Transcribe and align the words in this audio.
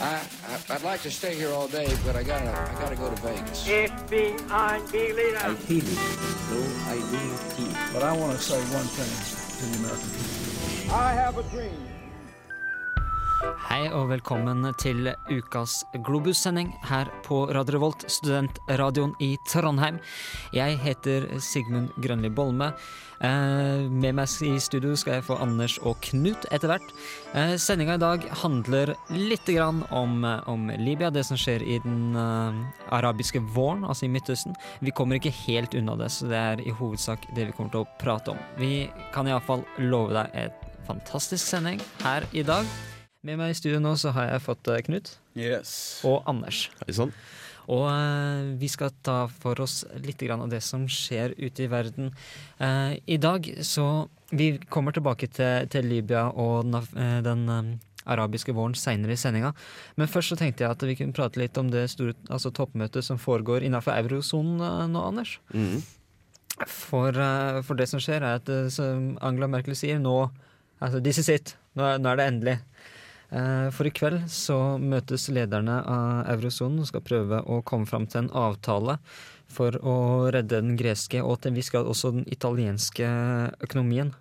I, 0.00 0.22
I 0.48 0.74
I'd 0.74 0.82
like 0.82 1.02
to 1.02 1.10
stay 1.10 1.34
here 1.34 1.50
all 1.52 1.68
day, 1.68 1.88
but 2.04 2.16
I 2.16 2.22
gotta 2.22 2.50
I 2.50 2.80
gotta 2.80 2.96
go 2.96 3.08
to 3.10 3.22
Vegas. 3.22 3.66
FBI 3.66 4.92
leader. 4.92 5.38
Ideally, 5.38 5.96
no 6.50 6.60
ideal 6.88 7.38
team. 7.56 7.76
But 7.92 8.02
I 8.02 8.16
want 8.16 8.36
to 8.36 8.42
say 8.42 8.58
one 8.74 8.86
thing 8.86 9.12
to 9.58 9.64
the 9.66 9.84
American 9.84 10.10
people. 10.10 10.94
I 10.94 11.12
have 11.12 11.38
a 11.38 11.42
dream. 11.44 11.99
Hei 13.40 13.86
og 13.96 14.10
velkommen 14.10 14.66
til 14.76 15.06
ukas 15.30 15.78
Globus-sending 16.04 16.74
her 16.84 17.08
på 17.24 17.46
Radio 17.48 17.78
Revolt, 17.78 18.02
studentradioen 18.12 19.14
i 19.24 19.30
Trondheim. 19.48 19.96
Jeg 20.52 20.76
heter 20.82 21.24
Sigmund 21.40 21.88
Grønli 22.04 22.28
Bolme. 22.28 22.68
Eh, 23.24 23.86
med 23.88 24.18
meg 24.18 24.34
i 24.44 24.52
studio 24.60 24.92
skal 24.92 25.16
jeg 25.16 25.26
få 25.30 25.38
Anders 25.40 25.78
og 25.80 25.96
Knut 26.04 26.44
etter 26.52 26.68
hvert. 26.68 26.92
Eh, 27.32 27.54
Sendinga 27.56 27.96
i 27.96 28.02
dag 28.02 28.28
handler 28.42 28.92
litt 29.16 29.48
om, 29.56 30.20
om 30.20 30.68
Libya, 30.76 31.08
det 31.08 31.24
som 31.24 31.40
skjer 31.40 31.64
i 31.64 31.80
den 31.80 32.12
eh, 32.12 32.60
arabiske 32.92 33.40
våren, 33.56 33.88
altså 33.88 34.04
i 34.04 34.12
Midtøsten. 34.12 34.56
Vi 34.84 34.92
kommer 34.92 35.16
ikke 35.16 35.32
helt 35.46 35.78
unna 35.80 35.96
det, 35.96 36.12
så 36.12 36.28
det 36.28 36.44
er 36.44 36.66
i 36.66 36.76
hovedsak 36.76 37.24
det 37.32 37.48
vi 37.48 37.56
kommer 37.56 37.72
til 37.72 37.86
å 37.86 37.92
prate 38.04 38.36
om. 38.36 38.46
Vi 38.60 38.90
kan 39.16 39.32
iallfall 39.32 39.64
love 39.80 40.12
deg 40.20 40.40
et 40.44 40.72
fantastisk 40.84 41.46
sending 41.46 41.80
her 42.04 42.28
i 42.36 42.44
dag. 42.44 42.68
Med 43.26 43.36
meg 43.36 43.52
i 43.52 43.56
studio 43.58 43.82
nå 43.84 43.90
så 44.00 44.14
har 44.16 44.30
jeg 44.30 44.42
fått 44.46 44.68
eh, 44.72 44.80
Knut 44.86 45.10
Yes. 45.36 45.70
og 46.08 46.22
Anders. 46.30 46.62
Hei 46.80 46.94
sann. 46.96 47.10
Og 47.70 47.84
eh, 47.90 48.46
vi 48.58 48.68
skal 48.72 48.94
ta 49.04 49.26
for 49.42 49.60
oss 49.60 49.82
litt 50.00 50.22
grann 50.24 50.40
av 50.40 50.48
det 50.52 50.62
som 50.64 50.86
skjer 50.90 51.34
ute 51.36 51.66
i 51.66 51.68
verden. 51.70 52.08
Eh, 52.58 52.96
I 53.04 53.18
dag 53.20 53.44
så 53.66 54.08
Vi 54.30 54.60
kommer 54.70 54.94
tilbake 54.94 55.26
til, 55.26 55.66
til 55.68 55.88
Libya 55.90 56.28
og 56.30 56.64
den, 56.70 56.76
eh, 57.02 57.16
den 57.26 57.40
eh, 57.50 57.70
arabiske 58.14 58.54
våren 58.56 58.76
seinere 58.78 59.12
i 59.12 59.18
sendinga. 59.20 59.50
Men 60.00 60.08
først 60.08 60.32
så 60.32 60.38
tenkte 60.40 60.64
jeg 60.64 60.70
at 60.72 60.84
vi 60.86 60.94
kunne 60.96 61.12
prate 61.16 61.42
litt 61.42 61.58
om 61.60 61.68
det 61.70 61.88
store 61.92 62.14
altså 62.30 62.52
toppmøtet 62.56 63.04
som 63.04 63.18
foregår 63.20 63.66
innenfor 63.66 63.98
eurosonen 63.98 64.62
nå, 64.94 65.02
Anders. 65.02 65.36
Mm. 65.52 65.82
For, 66.70 67.12
for 67.66 67.76
det 67.76 67.88
som 67.90 68.00
skjer, 68.00 68.22
er 68.24 68.38
at 68.40 68.48
som 68.72 69.12
Angela 69.24 69.48
Merkel 69.50 69.76
sier 69.76 69.98
nå 70.00 70.14
altså, 70.80 71.02
This 71.02 71.20
is 71.24 71.28
it. 71.28 71.54
Nå 71.76 71.84
er, 71.84 72.00
nå 72.00 72.14
er 72.14 72.20
det 72.22 72.26
endelig. 72.32 72.56
Eh, 73.30 73.68
For 73.70 73.86
i 73.86 73.92
kveld 73.94 74.24
så 74.32 74.56
møtes 74.82 75.28
lederne 75.30 75.76
av 75.86 76.30
eurosonen 76.32 76.82
og 76.82 76.88
skal 76.90 77.04
prøve 77.06 77.42
å 77.46 77.60
komme 77.62 77.86
fram 77.86 78.08
til 78.10 78.24
en 78.24 78.32
avtale 78.34 78.96
for 79.50 79.74
å 79.82 79.94
redde 80.34 80.58
den 80.62 80.76
greske 80.78 81.22
og 81.22 81.40
til 81.40 81.52
en 81.52 81.58
viss 81.58 81.70
grad 81.70 81.86
også 81.90 82.12
den 82.16 82.26
italienske 82.30 83.06
økonomien. 83.62 84.12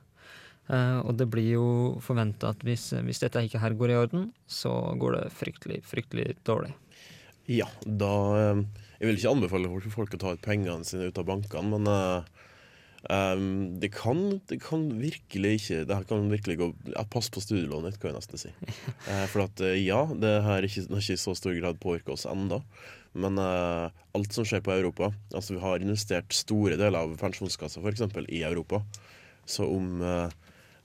Eh, 0.70 1.00
Og 1.02 1.18
det 1.18 1.30
blir 1.30 1.56
jo 1.56 1.98
forventa 2.06 2.54
at 2.54 2.62
hvis, 2.62 2.92
hvis 3.06 3.22
dette 3.24 3.42
ikke 3.46 3.62
her 3.62 3.74
går 3.74 3.90
i 3.90 3.98
orden, 3.98 4.30
så 4.48 4.94
går 4.98 5.18
det 5.18 5.26
fryktelig, 5.34 5.82
fryktelig 5.90 6.36
dårlig. 6.46 6.74
Ja, 7.50 7.66
da 7.84 8.14
eh, 8.38 8.64
Jeg 9.00 9.08
vil 9.08 9.18
ikke 9.18 9.34
anbefale 9.34 9.90
folk- 9.90 10.14
å 10.14 10.20
ta 10.20 10.34
ut 10.36 10.42
pengene 10.46 10.86
sine 10.86 11.08
ut 11.10 11.18
av 11.18 11.26
bankene, 11.26 11.80
men 11.80 11.88
eh, 13.08 13.42
det, 13.81 13.89
kan, 13.95 14.39
det 14.50 14.59
kan 14.64 14.86
virkelig 15.00 15.52
ikke 15.59 15.83
Det 15.88 15.95
her 15.95 16.08
kan 16.09 16.30
virkelig 16.31 16.58
gå 16.59 16.69
Pass 17.14 17.30
på 17.33 17.44
studielånet 17.44 18.00
kan 18.00 18.11
jeg 18.11 18.19
nesten 18.19 18.41
si. 18.41 18.53
Uh, 19.08 19.25
for 19.31 19.45
at 19.45 19.64
eh, 19.66 19.80
ja, 19.83 20.03
det 20.11 20.33
er 20.39 20.67
ikke, 20.67 20.88
har 20.89 21.03
ikke 21.03 21.17
i 21.17 21.22
så 21.22 21.36
stor 21.38 21.56
grad 21.58 21.80
påvirka 21.81 22.16
oss 22.16 22.28
ennå. 22.30 22.61
Men 23.19 23.39
uh, 23.41 23.89
alt 24.14 24.36
som 24.36 24.45
skjer 24.45 24.61
på 24.61 24.69
Europa 24.75 25.08
Altså 25.33 25.56
Vi 25.56 25.64
har 25.64 25.81
investert 25.81 26.36
store 26.36 26.78
deler 26.78 27.00
av 27.00 27.16
pensjonskassa 27.17 27.81
for 27.81 27.89
eksempel, 27.94 28.28
i 28.30 28.44
Europa. 28.45 28.83
Så 29.50 29.66
om 29.66 30.03
uh, 30.06 30.30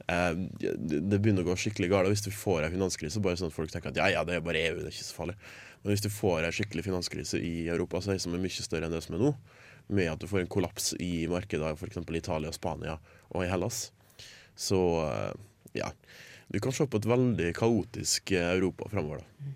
uh, 0.09 0.33
det 0.81 1.19
begynner 1.19 1.45
å 1.45 1.51
gå 1.51 1.59
skikkelig 1.61 1.91
galt. 1.93 2.13
Hvis 2.13 2.25
du 2.25 2.33
får 2.33 2.65
ei 2.65 2.73
finanskrise, 2.73 3.23
bare 3.25 3.41
sånn 3.41 3.53
at 3.53 3.57
folk 3.57 3.73
tenker 3.73 3.93
at 3.93 4.01
ja, 4.01 4.09
ja, 4.17 4.25
det 4.25 4.39
er 4.39 4.47
bare 4.47 4.63
EU, 4.71 4.81
det 4.81 4.89
er 4.89 4.97
ikke 4.97 5.11
så 5.11 5.19
farlig. 5.19 5.37
Men 5.85 5.93
hvis 5.93 6.07
du 6.07 6.09
får 6.09 6.47
ei 6.47 6.55
skikkelig 6.57 6.87
finanskrise 6.87 7.39
i 7.45 7.69
Europa, 7.69 8.01
så 8.01 8.13
er 8.13 8.17
det 8.17 8.25
som 8.25 8.37
er 8.37 8.41
mye 8.41 8.65
større 8.65 8.89
enn 8.89 8.95
det 8.95 9.03
som 9.05 9.19
er 9.19 9.21
nå, 9.27 9.35
med 9.87 10.13
at 10.13 10.21
du 10.21 10.29
får 10.29 10.45
en 10.45 10.51
kollaps 10.51 10.93
i 11.03 11.27
markedet 11.31 11.75
f.eks. 11.77 11.99
i 11.99 12.17
Italia, 12.19 12.53
Spania 12.53 12.99
og 13.35 13.45
i 13.45 13.49
Hellas, 13.51 13.91
så 14.57 14.81
eh, 15.09 15.33
ja. 15.81 15.91
Du 16.49 16.61
kan 16.61 16.75
se 16.77 16.85
på 16.87 17.01
et 17.01 17.09
veldig 17.09 17.49
kaotisk 17.57 18.35
eh, 18.37 18.53
Europa 18.53 18.87
fremover. 18.93 19.25
da. 19.25 19.55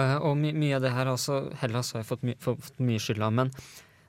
Eh, 0.00 0.16
Og 0.24 0.34
my 0.40 0.54
mye 0.56 0.78
av 0.78 0.82
det 0.82 0.94
her 0.96 1.12
også 1.12 1.42
Hellas 1.60 1.92
har 1.94 2.02
jeg 2.02 2.08
fått, 2.08 2.26
my 2.26 2.34
fått 2.40 2.80
mye 2.82 3.02
skyld 3.02 3.22
av, 3.22 3.36
men 3.36 3.52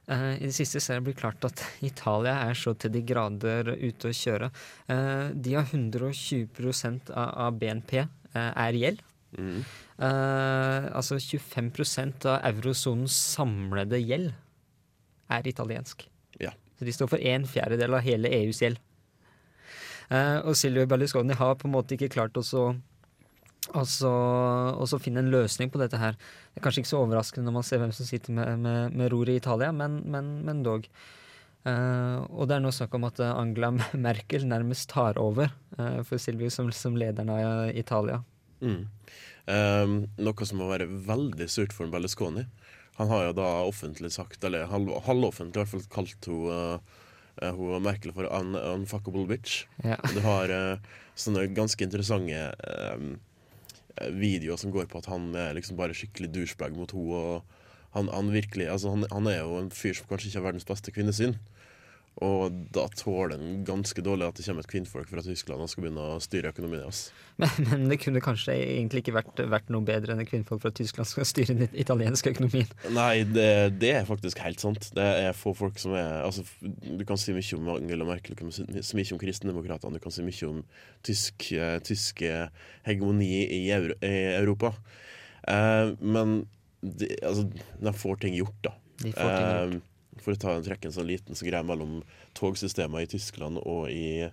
uh, 0.09 0.33
i 0.39 0.47
det 0.47 0.55
siste 0.55 0.81
ser 0.81 0.97
er 0.97 1.03
det 1.03 1.09
blitt 1.11 1.21
klart 1.21 1.45
at 1.45 1.61
Italia 1.91 2.39
er 2.47 2.57
så 2.57 2.73
til 2.73 2.95
de 2.95 3.03
grader 3.05 3.73
ute 3.75 4.09
å 4.09 4.15
kjøre. 4.15 4.49
Uh, 4.89 5.29
de 5.35 5.57
har 5.59 5.67
120 5.67 7.11
av, 7.11 7.29
av 7.47 7.59
BNP 7.59 7.99
er 8.31 8.77
gjeld. 8.79 9.01
Mm. 9.35 9.63
Altså 9.99 11.17
25% 11.19 12.25
av 12.31 12.45
eurosonens 12.47 13.15
samlede 13.35 13.99
gjeld 13.99 14.31
er 15.31 15.49
italiensk. 15.49 16.05
Ja. 16.41 16.53
Så 16.77 16.87
de 16.87 16.95
står 16.95 17.11
for 17.11 17.27
en 17.33 17.47
fjerdedel 17.49 17.97
av 17.97 18.05
hele 18.05 18.31
EUs 18.41 18.61
gjeld. 18.63 18.79
Eh, 20.11 20.39
og 20.43 20.57
Silvio 20.59 20.87
Berlusconi 20.89 21.37
har 21.37 21.57
på 21.59 21.69
en 21.69 21.75
måte 21.75 21.95
ikke 21.95 22.11
klart 22.11 22.39
å 22.39 22.45
så 22.45 22.71
og 23.71 23.85
så, 23.87 24.97
finne 24.99 25.21
en 25.21 25.29
løsning 25.31 25.69
på 25.71 25.79
dette 25.79 25.99
her. 26.01 26.17
Det 26.51 26.59
er 26.59 26.63
kanskje 26.65 26.81
ikke 26.81 26.91
så 26.91 27.01
overraskende 27.03 27.45
når 27.47 27.55
man 27.59 27.65
ser 27.65 27.79
hvem 27.79 27.93
som 27.95 28.07
sitter 28.07 28.33
med, 28.35 28.57
med, 28.59 28.95
med 28.97 29.11
roret 29.13 29.35
i 29.35 29.39
Italia, 29.39 29.69
men, 29.71 29.99
men, 30.11 30.31
men 30.47 30.63
dog. 30.65 30.87
Uh, 31.61 32.25
og 32.33 32.47
det 32.49 32.57
er 32.57 32.63
nå 32.63 32.71
snakk 32.73 32.95
om 32.97 33.05
at 33.05 33.19
eh, 33.21 33.35
Angela 33.37 33.69
Merkel 34.07 34.47
nærmest 34.49 34.89
tar 34.89 35.19
over 35.21 35.51
uh, 35.77 36.01
for 36.01 36.17
Silvio 36.17 36.49
som, 36.49 36.71
som 36.73 36.97
lederen 36.97 37.29
av 37.29 37.69
Italia. 37.77 38.23
Mm. 38.65 38.87
Um, 39.45 39.93
noe 40.21 40.47
som 40.47 40.61
må 40.61 40.71
være 40.71 40.89
veldig 40.89 41.47
surt 41.53 41.75
for 41.75 41.89
Berlusconi. 41.93 42.47
Han 43.01 43.09
har 43.09 43.23
jo 43.25 43.37
da 43.41 43.49
offentlig 43.65 44.11
sagt, 44.13 44.43
eller 44.45 44.69
halv- 44.69 44.99
halvoffentlig 45.07 45.57
i 45.57 45.63
hvert 45.63 45.71
fall, 45.73 45.87
kalt 45.89 46.27
hun, 46.29 46.51
uh, 47.41 47.47
hun 47.57 47.81
Merkel 47.81 48.13
for 48.13 48.29
un 48.29 48.53
unfuckable 48.59 49.25
bitch. 49.29 49.63
Ja. 49.81 49.97
Du 50.13 50.19
har 50.21 50.53
uh, 50.53 50.99
sånne 51.17 51.47
ganske 51.57 51.81
interessante 51.81 52.43
um, 52.93 53.15
videoer 54.21 54.59
som 54.61 54.71
går 54.73 54.85
på 54.91 55.01
at 55.01 55.09
han 55.11 55.31
er 55.33 55.57
liksom 55.57 55.79
bare 55.79 55.97
skikkelig 55.97 56.29
douchebag 56.35 56.77
mot 56.77 56.93
henne. 56.93 57.41
Han, 57.91 58.07
han, 58.07 58.29
virkelig, 58.31 58.69
altså 58.71 58.93
han, 58.93 59.03
han 59.11 59.25
er 59.27 59.41
jo 59.41 59.57
en 59.59 59.73
fyr 59.75 59.97
som 59.97 60.07
kanskje 60.07 60.29
ikke 60.29 60.39
har 60.39 60.45
verdens 60.45 60.67
beste 60.69 60.93
kvinnesyn. 60.95 61.33
Og 62.19 62.51
da 62.75 62.83
tåler 62.99 63.37
den 63.39 63.61
ganske 63.65 64.03
dårlig 64.03 64.27
at 64.27 64.37
det 64.37 64.43
kommer 64.43 64.65
et 64.65 64.69
kvinnfolk 64.69 65.07
fra 65.09 65.21
Tyskland 65.23 65.63
og 65.63 65.69
skal 65.71 65.85
begynne 65.85 66.07
å 66.17 66.17
styre 66.21 66.51
økonomien 66.51 66.83
hans. 66.83 67.05
Men, 67.41 67.69
men 67.71 67.85
det 67.89 67.95
kunne 68.03 68.21
kanskje 68.21 68.53
egentlig 68.53 69.01
ikke 69.01 69.15
vært, 69.15 69.39
vært 69.49 69.69
noe 69.73 69.81
bedre 69.87 70.13
enn 70.13 70.19
at 70.21 70.27
kvinnfolk 70.29 70.61
fra 70.61 70.69
Tyskland 70.77 71.09
skal 71.09 71.25
styre 71.25 71.55
den 71.57 71.71
italienske 71.79 72.35
økonomien. 72.35 72.69
Nei, 72.93 73.23
det, 73.25 73.47
det 73.81 73.93
er 73.97 74.05
faktisk 74.05 74.43
helt 74.43 74.61
sant. 74.61 74.91
Det 74.93 75.07
er 75.23 75.33
få 75.33 75.55
folk 75.57 75.79
som 75.81 75.95
er 75.97 76.19
altså, 76.27 76.43
Du 76.61 77.01
kan 77.07 77.17
si 77.17 77.33
mye 77.33 77.57
om 77.57 77.71
Angela 77.79 78.05
Merkel, 78.05 78.35
du 78.35 78.43
kan 78.43 78.53
si 78.53 78.67
mye 78.99 79.15
om 79.15 79.21
kristendemokratene, 79.23 79.97
du 79.97 80.03
kan 80.03 80.13
si 80.13 80.27
mye 80.27 80.51
om 80.51 80.61
tysk, 81.07 81.49
eh, 81.57 81.79
tysk 81.87 82.21
eh, 82.27 82.51
hegemoni 82.85 83.31
i, 83.47 83.63
Euro, 83.73 83.97
i 84.05 84.15
Europa. 84.35 84.75
Eh, 85.49 85.95
men 85.97 86.43
de, 86.81 87.09
altså, 87.25 87.47
de 87.81 87.95
får 88.03 88.21
ting 88.21 88.37
gjort, 88.37 88.59
da. 88.67 88.75
De 89.01 89.15
får 89.15 89.31
ting 89.31 89.47
gjort. 89.47 89.79
Eh, 89.79 89.87
for 90.23 90.35
å 90.35 90.41
ta 90.41 90.55
en 90.55 90.65
trekke 90.65 90.89
en 90.89 90.95
sånn 90.95 91.09
liten 91.09 91.37
så 91.37 91.47
greie 91.47 91.65
mellom 91.65 92.01
togsystemer 92.37 93.05
i 93.05 93.09
Tyskland 93.11 93.61
og 93.61 93.89
i, 93.91 94.27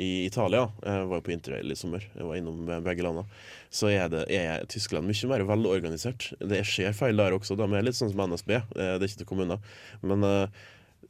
i 0.00 0.10
Italia. 0.26 0.66
Jeg 0.84 1.06
var 1.12 1.20
jo 1.20 1.26
på 1.28 1.34
interrail 1.34 1.72
i 1.72 1.78
sommer, 1.78 2.04
jeg 2.14 2.26
var 2.26 2.40
innom 2.40 2.66
begge 2.86 3.06
landene. 3.06 3.40
Så 3.70 3.92
er, 3.92 4.10
det, 4.12 4.26
er 4.34 4.66
Tyskland 4.70 5.08
mye 5.08 5.32
mer 5.32 5.46
velorganisert. 5.48 6.32
Det 6.40 6.64
skjer 6.68 6.96
feil 6.96 7.22
der 7.22 7.36
også, 7.36 7.58
de 7.58 7.70
er 7.70 7.86
litt 7.86 7.98
sånn 7.98 8.12
som 8.12 8.26
NSB, 8.26 8.56
eh, 8.58 8.94
det 8.98 9.00
er 9.00 9.08
ikke 9.08 9.24
til 9.24 9.32
kommuner. 9.32 9.72
Men 10.04 10.26
eh, 10.26 10.62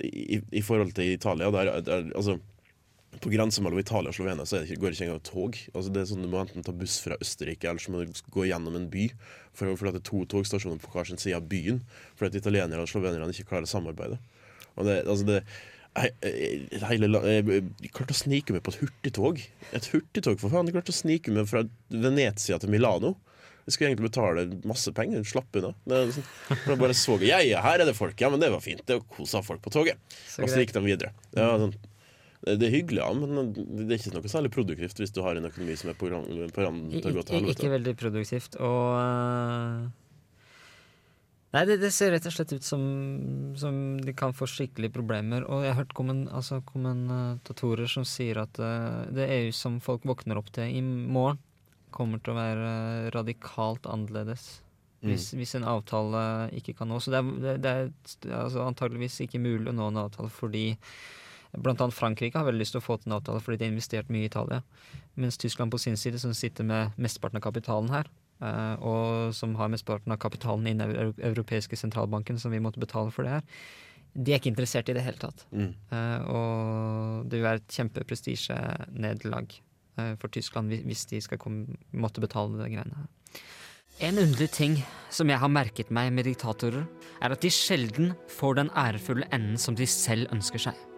i, 0.07 0.41
i 0.57 0.65
forhold 0.65 0.95
til 0.97 1.13
Italia, 1.13 1.51
der, 1.55 1.75
der 1.85 2.09
altså 2.15 2.39
på 3.19 3.31
grensa 3.33 3.63
mellom 3.63 3.81
Italia 3.81 4.13
og 4.13 4.15
Slovenia 4.15 4.47
så 4.47 4.61
det 4.61 4.69
ikke, 4.69 4.81
går 4.85 4.93
det 4.93 4.99
ikke 4.99 5.07
engang 5.09 5.25
tog. 5.27 5.59
Altså 5.75 5.93
det 5.93 6.03
er 6.03 6.11
sånn 6.13 6.25
Du 6.25 6.31
må 6.31 6.41
enten 6.43 6.65
ta 6.67 6.75
buss 6.77 7.01
fra 7.03 7.19
Østerrike 7.21 7.69
eller 7.69 7.83
så 7.83 7.93
må 7.93 8.05
du 8.05 8.21
gå 8.33 8.47
gjennom 8.47 8.77
en 8.79 8.87
by. 8.93 9.09
For, 9.57 9.71
å 9.71 9.91
er 9.91 10.03
to 10.07 10.23
togstasjoner 10.31 10.81
på 10.81 10.93
hver 10.95 11.09
sin 11.11 11.21
side 11.21 11.37
av 11.37 11.49
byen. 11.51 11.83
For 12.19 12.29
at 12.29 12.39
italienere 12.39 12.85
og 12.85 12.91
slovenerne 12.91 13.35
ikke 13.35 13.51
klarer 13.53 13.69
å 13.69 13.73
samarbeide. 13.73 14.21
Og 14.79 14.87
det, 14.87 15.03
altså 15.07 15.27
det 15.29 15.41
jeg, 15.99 16.69
hele, 16.87 17.09
jeg, 17.27 17.63
jeg 17.83 17.91
klarte 17.97 18.15
å 18.15 18.21
snike 18.21 18.55
meg 18.55 18.63
på 18.63 18.73
et 18.75 18.79
hurtigtog. 18.85 19.41
Et 19.75 19.89
hurtigtog, 19.91 20.39
for 20.39 20.53
faen. 20.53 20.71
Jeg 20.71 20.77
klarte 20.77 20.95
å 20.95 21.01
snike 21.01 21.35
meg 21.35 21.49
fra 21.51 21.65
Venezia 21.91 22.61
til 22.63 22.71
Milano. 22.73 23.17
Jeg 23.67 23.75
skulle 23.75 23.91
egentlig 23.91 24.09
betale 24.09 24.45
masse 24.67 24.93
penger. 24.95 25.25
Slapp 25.29 25.59
unna. 25.59 25.73
Er 25.91 26.09
liksom, 26.09 26.27
jeg 26.49 26.79
bare 26.81 26.97
så 26.97 27.19
Ja, 27.23 27.41
ja, 27.45 27.61
her 27.67 27.83
er 27.83 27.91
det 27.91 27.97
folk. 27.99 28.17
Ja, 28.23 28.31
men 28.33 28.43
det 28.43 28.53
var 28.55 28.63
fint. 28.65 28.83
Det 28.87 29.01
kosa 29.17 29.43
folk 29.47 29.63
på 29.67 29.73
toget. 29.75 30.01
Så 30.31 30.45
Og 30.45 30.51
så 30.51 30.63
gikk 30.63 30.75
de 30.75 30.85
videre. 30.87 31.13
Det, 31.35 31.43
var 31.43 31.61
sånn, 31.63 31.75
det 32.41 32.57
det 32.61 32.69
er 32.71 32.77
hyggelig, 32.79 33.01
ja, 33.03 33.09
men 33.13 33.51
det 33.53 33.85
er 33.85 33.99
ikke 33.99 34.15
noe 34.15 34.31
særlig 34.33 34.51
produktivt 34.55 35.01
hvis 35.03 35.13
du 35.13 35.21
har 35.25 35.37
en 35.37 35.49
økonomi 35.51 35.75
som 35.77 35.91
er 35.93 35.97
på 36.01 36.09
ran- 36.09 36.29
randen 36.57 36.95
til 36.95 37.11
å 37.11 37.17
gå 37.19 37.25
til 37.29 37.37
helvete. 37.37 37.59
Ikke 37.59 37.73
veldig 37.75 37.97
produktivt. 38.01 38.57
Og 38.65 38.87
øh, 38.97 39.91
Nei, 41.51 41.65
det, 41.67 41.81
det 41.83 41.91
ser 41.91 42.13
rett 42.15 42.27
og 42.31 42.33
slett 42.33 42.53
ut 42.55 42.65
som, 42.67 42.83
som 43.59 43.75
de 44.07 44.13
kan 44.15 44.33
få 44.37 44.47
skikkelige 44.47 44.95
problemer. 44.95 45.43
Og 45.51 45.65
jeg 45.67 45.75
har 45.75 45.81
hørt 45.83 45.95
kommen, 45.99 46.29
altså, 46.31 46.61
kommentatorer 46.69 47.91
som 47.91 48.07
sier 48.07 48.39
at 48.45 48.61
uh, 48.63 49.03
det 49.11 49.27
EU 49.35 49.51
som 49.57 49.81
folk 49.83 50.07
våkner 50.07 50.39
opp 50.39 50.53
til 50.55 50.71
i 50.79 50.83
morgen, 50.83 51.41
kommer 51.91 52.23
til 52.23 52.37
å 52.37 52.39
være 52.39 52.75
radikalt 53.17 53.89
annerledes. 53.91 54.61
Mm. 55.03 55.11
Hvis, 55.11 55.31
hvis 55.35 55.57
en 55.59 55.67
avtale 55.67 56.23
ikke 56.55 56.77
kan 56.79 56.93
nås. 56.93 57.09
Så 57.09 57.17
det 57.17 57.19
er, 57.19 57.33
det, 57.43 57.55
det 58.23 58.31
er 58.31 58.45
altså 58.45 58.69
antageligvis 58.69 59.19
ikke 59.27 59.43
mulig 59.43 59.73
å 59.73 59.75
nå 59.75 59.91
en 59.91 60.05
avtale 60.05 60.31
fordi 60.31 60.69
Blant 61.59 61.81
annet 61.83 61.97
Frankrike 61.97 62.39
har 62.39 62.47
veldig 62.47 62.63
lyst 62.63 62.77
til 62.77 62.83
å 62.83 62.85
få 62.85 62.97
til 63.01 63.11
en 63.11 63.19
avtale 63.19 63.43
fordi 63.43 63.59
de 63.59 63.67
har 63.67 63.73
investert 63.75 64.11
mye 64.13 64.23
i 64.27 64.31
Italia. 64.31 64.63
Mens 65.19 65.39
Tyskland 65.41 65.73
på 65.73 65.81
sin 65.83 65.99
side, 65.99 66.21
som 66.23 66.35
sitter 66.37 66.67
med 66.67 66.97
mesteparten 67.01 67.41
av 67.41 67.45
kapitalen 67.49 67.91
her, 67.91 68.11
eh, 68.41 68.75
og 68.79 69.35
som 69.35 69.57
har 69.59 69.73
mesteparten 69.73 70.15
av 70.15 70.21
kapitalen 70.23 70.67
i 70.71 70.75
den 70.79 71.15
europeiske 71.19 71.77
sentralbanken, 71.77 72.39
som 72.39 72.55
vi 72.55 72.63
måtte 72.63 72.83
betale 72.83 73.11
for 73.11 73.27
det 73.27 73.39
her, 73.39 73.43
de 74.15 74.33
er 74.33 74.41
ikke 74.41 74.51
interessert 74.51 74.89
i 74.91 74.95
det 74.95 75.03
hele 75.07 75.19
tatt. 75.23 75.45
Mm. 75.55 75.75
Eh, 75.91 76.21
og 76.31 77.29
det 77.31 77.39
vil 77.39 77.47
være 77.47 77.63
et 77.63 77.79
kjempeprestisjenederlag 77.79 79.55
eh, 79.99 80.15
for 80.17 80.29
Tyskland 80.29 80.71
hvis- 80.71 80.85
hvis 80.87 81.07
de 81.07 81.21
skal 81.21 81.39
komme, 81.39 81.77
måtte 81.93 82.23
betale 82.23 82.59
de 82.59 82.71
greiene 82.71 82.95
her. 82.97 83.09
En 84.01 84.17
underlig 84.17 84.51
ting 84.51 84.83
som 85.11 85.29
jeg 85.29 85.39
har 85.39 85.49
merket 85.49 85.91
meg 85.91 86.13
med 86.13 86.25
diktatorer, 86.25 86.89
er 87.21 87.33
at 87.33 87.41
de 87.41 87.51
sjelden 87.53 88.15
får 88.29 88.55
den 88.57 88.71
ærefulle 88.71 89.29
enden 89.31 89.59
som 89.59 89.75
de 89.75 89.85
selv 89.85 90.31
ønsker 90.33 90.59
seg. 90.59 90.90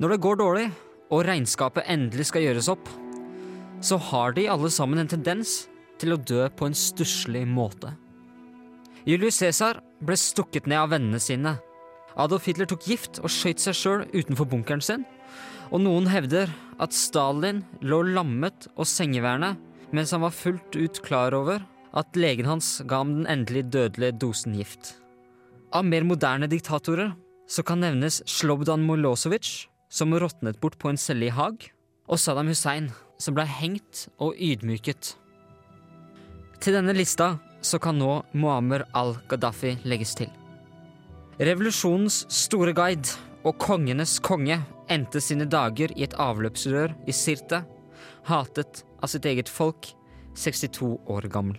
Når 0.00 0.14
det 0.14 0.22
går 0.24 0.38
dårlig, 0.40 0.68
og 1.12 1.26
regnskapet 1.28 1.88
endelig 1.92 2.30
skal 2.30 2.46
gjøres 2.46 2.70
opp, 2.72 2.86
så 3.84 3.98
har 4.10 4.32
de 4.36 4.46
alle 4.48 4.70
sammen 4.72 5.02
en 5.02 5.10
tendens 5.10 5.66
til 6.00 6.14
å 6.14 6.20
dø 6.20 6.46
på 6.56 6.68
en 6.68 6.76
stusslig 6.76 7.42
måte. 7.48 7.92
Julius 9.04 9.40
Cæsar 9.42 9.80
ble 10.00 10.16
stukket 10.18 10.68
ned 10.70 10.78
av 10.78 10.92
vennene 10.94 11.18
sine. 11.20 11.56
Adolf 12.16 12.46
Hitler 12.46 12.68
tok 12.70 12.86
gift 12.86 13.18
og 13.20 13.32
skøyt 13.32 13.62
seg 13.62 13.76
sjøl 13.76 14.04
utenfor 14.14 14.48
bunkeren 14.48 14.84
sin. 14.84 15.04
Og 15.72 15.82
noen 15.82 16.06
hevder 16.12 16.52
at 16.82 16.94
Stalin 16.94 17.62
lå 17.82 18.02
lammet 18.12 18.68
og 18.76 18.88
sengeværende 18.88 19.56
mens 19.92 20.12
han 20.14 20.22
var 20.24 20.32
fullt 20.32 20.76
ut 20.76 21.00
klar 21.04 21.34
over 21.36 21.64
at 21.92 22.16
legen 22.16 22.48
hans 22.48 22.78
ga 22.88 23.02
ham 23.02 23.16
den 23.18 23.28
endelig 23.28 23.66
dødelige 23.74 24.16
dosen 24.22 24.54
gift. 24.56 24.94
Av 25.72 25.84
mer 25.84 26.06
moderne 26.08 26.48
diktatorer 26.48 27.12
så 27.48 27.64
kan 27.66 27.82
nevnes 27.84 28.22
Slobodan 28.28 28.84
Milosevic, 28.86 29.68
som 29.92 30.14
råtnet 30.16 30.60
bort 30.60 30.78
på 30.80 30.88
en 30.88 31.00
celle 31.00 31.28
i 31.28 31.34
Haag, 31.34 31.68
og 32.08 32.20
Saddam 32.20 32.48
Hussein, 32.48 32.88
som 33.20 33.36
ble 33.36 33.44
hengt 33.44 34.06
og 34.22 34.38
ydmyket. 34.40 35.12
Til 36.62 36.78
denne 36.78 36.94
lista 36.96 37.34
så 37.62 37.78
kan 37.82 37.98
nå 38.00 38.22
Muammer 38.32 38.86
al-Gaddafi 38.96 39.76
legges 39.84 40.16
til. 40.18 40.30
Revolusjonens 41.42 42.22
store 42.32 42.72
guide 42.76 43.18
og 43.44 43.58
kongenes 43.60 44.16
konge 44.22 44.60
endte 44.92 45.20
sine 45.22 45.46
dager 45.50 45.92
i 45.96 46.06
et 46.06 46.16
avløpsrør 46.20 46.94
i 47.08 47.14
Sirte, 47.16 47.62
hatet 48.28 48.84
av 49.02 49.12
sitt 49.12 49.26
eget 49.28 49.50
folk, 49.50 49.92
62 50.38 50.94
år 51.12 51.28
gammel. 51.32 51.58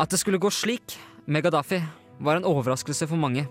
At 0.00 0.12
det 0.12 0.22
skulle 0.22 0.40
gå 0.40 0.48
slik 0.50 0.96
med 1.26 1.44
Gaddafi, 1.44 1.82
var 2.22 2.38
en 2.38 2.48
overraskelse 2.48 3.08
for 3.10 3.20
mange. 3.20 3.44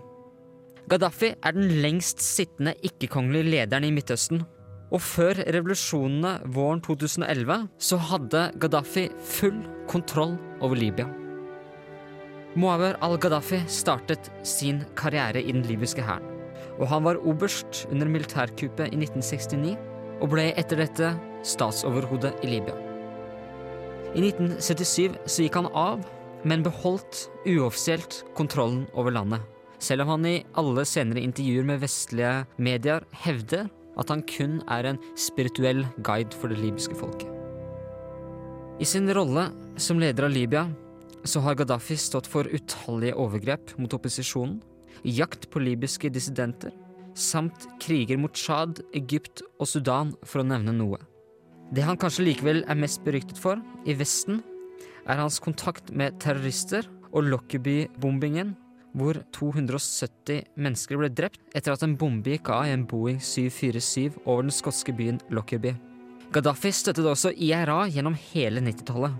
Gaddafi 0.91 1.29
er 1.39 1.53
den 1.55 1.69
lengst 1.79 2.19
sittende 2.19 2.73
ikke-kongelige 2.83 3.47
lederen 3.47 3.85
i 3.87 3.93
Midtøsten. 3.95 4.41
Og 4.91 4.99
før 4.99 5.37
revolusjonene 5.55 6.33
våren 6.51 6.81
2011 6.83 7.55
så 7.79 7.99
hadde 8.09 8.41
Gaddafi 8.59 9.05
full 9.23 9.61
kontroll 9.87 10.33
over 10.59 10.75
Libya. 10.75 11.05
Muawer 12.59 12.97
al-Gaddafi 13.07 13.61
startet 13.71 14.27
sin 14.43 14.81
karriere 14.99 15.39
i 15.39 15.53
den 15.55 15.63
libyske 15.69 16.03
hæren. 16.03 16.27
Og 16.75 16.89
han 16.91 17.07
var 17.07 17.21
oberst 17.23 17.85
under 17.87 18.11
militærkuppet 18.11 18.91
i 18.91 18.99
1969 18.99 19.77
og 20.19 20.33
ble 20.35 20.49
etter 20.59 20.83
dette 20.83 21.13
statsoverhode 21.47 22.33
i 22.43 22.51
Libya. 22.51 22.75
I 24.11 24.27
1977 24.27 25.15
så 25.23 25.47
gikk 25.47 25.55
han 25.55 25.71
av, 25.71 26.03
men 26.43 26.67
beholdt 26.67 27.29
uoffisielt 27.47 28.25
kontrollen 28.35 28.89
over 28.91 29.15
landet. 29.15 29.47
Selv 29.81 30.05
om 30.05 30.13
han 30.13 30.27
i 30.29 30.41
alle 30.59 30.85
senere 30.85 31.23
intervjuer 31.25 31.65
med 31.65 31.81
vestlige 31.81 32.33
medier 32.61 33.05
hevder 33.23 33.69
at 33.99 34.11
han 34.13 34.21
kun 34.29 34.59
er 34.71 34.87
en 34.87 34.99
spirituell 35.19 35.83
guide 36.05 36.37
for 36.37 36.53
det 36.53 36.61
libyske 36.61 36.95
folket. 36.99 37.29
I 38.81 38.87
sin 38.87 39.09
rolle 39.13 39.49
som 39.81 39.99
leder 40.01 40.25
av 40.25 40.33
Libya 40.33 40.67
så 41.27 41.41
har 41.45 41.57
Gaddafi 41.57 41.97
stått 42.01 42.29
for 42.29 42.49
utallige 42.49 43.17
overgrep 43.19 43.75
mot 43.77 43.93
opposisjonen, 43.93 44.59
jakt 45.05 45.49
på 45.53 45.61
libyske 45.61 46.09
dissidenter, 46.13 46.73
samt 47.13 47.67
kriger 47.81 48.17
mot 48.17 48.33
Tsjad, 48.33 48.81
Egypt 48.97 49.43
og 49.59 49.69
Sudan, 49.69 50.15
for 50.25 50.41
å 50.41 50.47
nevne 50.47 50.73
noe. 50.73 51.01
Det 51.71 51.85
han 51.85 51.99
kanskje 51.99 52.25
likevel 52.25 52.63
er 52.67 52.79
mest 52.79 53.03
beryktet 53.05 53.37
for 53.39 53.61
i 53.85 53.95
Vesten, 53.97 54.41
er 55.05 55.21
hans 55.21 55.39
kontakt 55.41 55.89
med 55.93 56.17
terrorister 56.21 56.87
og 57.11 57.25
Lockerbie-bombingen, 57.29 58.55
hvor 58.97 59.19
270 59.35 60.43
mennesker 60.59 60.99
ble 60.99 61.09
drept 61.13 61.41
etter 61.55 61.73
at 61.75 61.83
en 61.85 61.97
bombe 61.99 62.33
gikk 62.33 62.51
av 62.53 62.67
i 62.67 62.73
en 62.75 62.85
Boeing 62.87 63.19
747 63.23 64.21
over 64.25 64.45
den 64.47 64.55
skotske 64.55 64.95
byen 64.95 65.21
Lockerbie. 65.31 65.77
Gaddafi 66.31 66.71
støttet 66.71 67.07
også 67.07 67.33
IRA 67.35 67.85
gjennom 67.91 68.15
hele 68.31 68.63
90-tallet. 68.63 69.17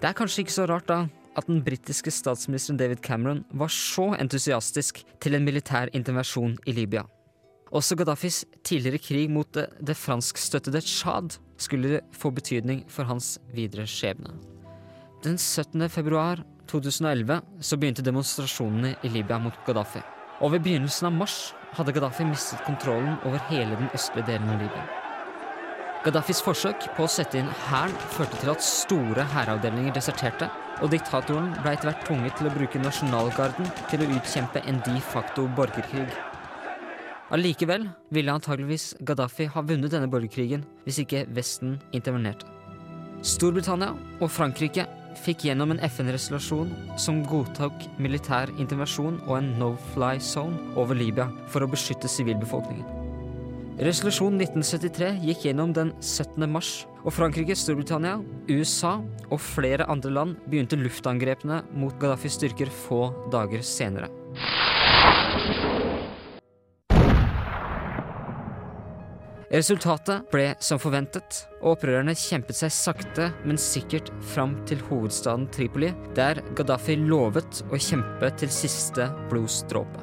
Det 0.00 0.08
er 0.08 0.16
kanskje 0.16 0.44
ikke 0.44 0.56
så 0.56 0.68
rart 0.68 0.88
da 0.88 1.02
at 1.36 1.48
den 1.50 1.60
britiske 1.64 2.12
statsministeren 2.12 2.78
David 2.80 3.02
Cameron 3.04 3.44
var 3.52 3.72
så 3.72 4.14
entusiastisk 4.16 5.02
til 5.20 5.36
en 5.36 5.44
militær 5.44 5.92
intervensjon 5.96 6.56
i 6.64 6.72
Libya. 6.76 7.04
Også 7.76 7.96
Gaddafis 7.98 8.44
tidligere 8.64 9.02
krig 9.02 9.30
mot 9.32 9.48
det, 9.52 9.66
det 9.84 9.98
franskstøttede 9.98 10.80
Tsjad 10.80 11.36
skulle 11.60 12.00
få 12.14 12.30
betydning 12.30 12.84
for 12.88 13.08
hans 13.08 13.36
videre 13.52 13.84
skjebne. 13.90 14.32
Den 15.24 15.36
17. 15.36 15.88
februar 15.90 16.44
2011 16.70 17.40
så 17.60 17.78
begynte 17.80 18.04
demonstrasjonene 18.04 18.96
i 19.06 19.10
Libya 19.14 19.38
mot 19.42 19.56
Gaddafi. 19.66 20.02
Og 20.44 20.52
ved 20.52 20.66
begynnelsen 20.66 21.08
av 21.08 21.16
mars 21.16 21.38
hadde 21.78 21.94
Gaddafi 21.96 22.26
mistet 22.28 22.64
kontrollen 22.66 23.16
over 23.24 23.40
hele 23.50 23.78
den 23.78 23.90
østlige 23.96 24.26
delen 24.32 24.52
av 24.52 24.62
Libya. 24.62 24.84
Gaddafis 26.06 26.38
forsøk 26.44 26.84
på 26.94 27.02
å 27.02 27.10
sette 27.10 27.40
inn 27.40 27.48
hæren 27.66 27.94
førte 28.14 28.38
til 28.38 28.52
at 28.52 28.62
store 28.62 29.24
hæravdelinger 29.32 29.96
deserterte, 29.96 30.46
og 30.78 30.92
diktatoren 30.92 31.48
ble 31.64 31.72
etter 31.72 31.88
hvert 31.88 32.04
tvunget 32.06 32.36
til 32.38 32.46
å 32.46 32.52
bruke 32.54 32.82
nasjonalgarden 32.82 33.72
til 33.90 34.04
å 34.04 34.10
utkjempe 34.18 34.62
en 34.70 34.78
de 34.86 35.00
facto 35.02 35.48
borgerkrig. 35.56 36.06
Allikevel 37.34 37.88
ville 38.14 38.36
antageligvis 38.38 38.92
Gaddafi 39.02 39.48
ha 39.50 39.64
vunnet 39.66 39.90
denne 39.90 40.06
borgerkrigen 40.12 40.62
hvis 40.84 41.00
ikke 41.02 41.24
Vesten 41.34 41.80
intervenerte. 41.90 42.46
Storbritannia 43.26 43.96
og 44.20 44.30
Frankrike 44.30 44.86
fikk 45.22 45.46
gjennom 45.48 45.72
en 45.74 45.80
FN-resolusjon 45.86 46.72
som 47.00 47.22
godtok 47.28 47.86
militær 48.02 48.52
intervensjon 48.60 49.20
og 49.26 49.38
en 49.38 49.50
no-fly 49.60 50.16
zone 50.22 50.58
over 50.78 50.98
Libya 50.98 51.28
for 51.52 51.64
å 51.64 51.70
beskytte 51.70 52.10
sivilbefolkningen. 52.10 52.96
Resolusjon 53.76 54.38
1973 54.40 55.10
gikk 55.26 55.42
gjennom 55.50 55.74
den 55.76 55.90
17. 56.00 56.46
mars, 56.48 56.86
og 57.04 57.12
Frankrike, 57.12 57.52
Storbritannia, 57.52 58.16
USA 58.48 58.94
og 59.28 59.42
flere 59.42 59.84
andre 59.92 60.14
land 60.16 60.38
begynte 60.48 60.78
luftangrepene 60.80 61.60
mot 61.76 61.98
Gaddafis 62.00 62.38
styrker 62.40 62.72
få 62.86 63.10
dager 63.34 63.60
senere. 63.60 64.08
Resultatet 69.56 70.26
ble 70.28 70.50
som 70.60 70.76
forventet, 70.76 71.38
og 71.62 71.78
opprørerne 71.78 72.12
kjempet 72.18 72.58
seg 72.58 72.72
sakte, 72.76 73.30
men 73.48 73.56
sikkert 73.56 74.10
fram 74.34 74.52
til 74.68 74.82
hovedstaden 74.90 75.46
Tripoli, 75.54 75.94
der 76.18 76.42
Gaddafi 76.58 76.98
lovet 77.00 77.62
å 77.72 77.78
kjempe 77.80 78.28
til 78.36 78.50
siste 78.52 79.06
blodsdråpe. 79.30 80.02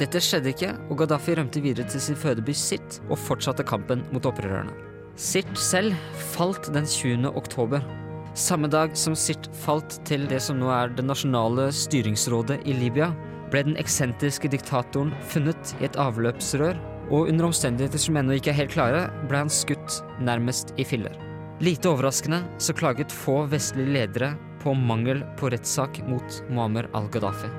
Dette 0.00 0.22
skjedde 0.24 0.54
ikke, 0.54 0.70
og 0.88 1.02
Gaddafi 1.02 1.34
rømte 1.36 1.60
videre 1.60 1.84
til 1.92 2.00
sin 2.00 2.16
fødeby 2.16 2.54
Sirt 2.56 2.96
og 3.10 3.20
fortsatte 3.20 3.66
kampen 3.68 4.06
mot 4.14 4.24
opprørerne. 4.30 4.72
Sirt 5.20 5.52
selv 5.60 5.92
falt 6.32 6.70
den 6.72 6.88
20. 6.88 7.28
oktober. 7.28 7.84
Samme 8.32 8.72
dag 8.72 8.96
som 8.96 9.18
Sirt 9.18 9.50
falt 9.66 9.98
til 10.08 10.24
det 10.30 10.40
som 10.46 10.56
nå 10.62 10.72
er 10.72 10.96
det 10.96 11.04
nasjonale 11.04 11.68
styringsrådet 11.76 12.62
i 12.64 12.78
Libya, 12.78 13.10
ble 13.52 13.66
den 13.68 13.76
eksentriske 13.76 14.48
diktatoren 14.48 15.12
funnet 15.28 15.76
i 15.82 15.90
et 15.90 16.00
avløpsrør, 16.00 16.80
og 17.12 17.28
under 17.28 17.50
omstendigheter 17.50 18.00
som 18.00 18.16
ennå 18.16 18.38
ikke 18.38 18.52
er 18.54 18.62
helt 18.62 18.72
klare, 18.74 19.02
ble 19.28 19.44
han 19.44 19.52
skutt 19.52 20.00
nærmest 20.24 20.72
i 20.80 20.86
filler. 20.88 21.14
Lite 21.62 21.92
overraskende 21.92 22.40
så 22.58 22.74
klaget 22.74 23.12
få 23.14 23.44
vestlige 23.52 23.92
ledere 23.94 24.32
på 24.62 24.74
mangel 24.74 25.22
på 25.38 25.50
rettssak 25.52 26.00
mot 26.08 26.40
Muammer 26.50 26.88
al-Gaddafi. 26.96 27.50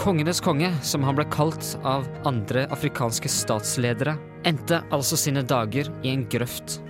Kongenes 0.00 0.40
konge, 0.40 0.70
som 0.82 1.04
han 1.04 1.16
ble 1.18 1.26
kalt 1.32 1.74
av 1.84 2.06
andre 2.28 2.66
afrikanske 2.72 3.30
statsledere, 3.30 4.16
endte 4.48 4.80
altså 4.94 5.18
sine 5.18 5.44
dager 5.44 5.90
i 6.02 6.14
en 6.14 6.24
grøft. 6.32 6.80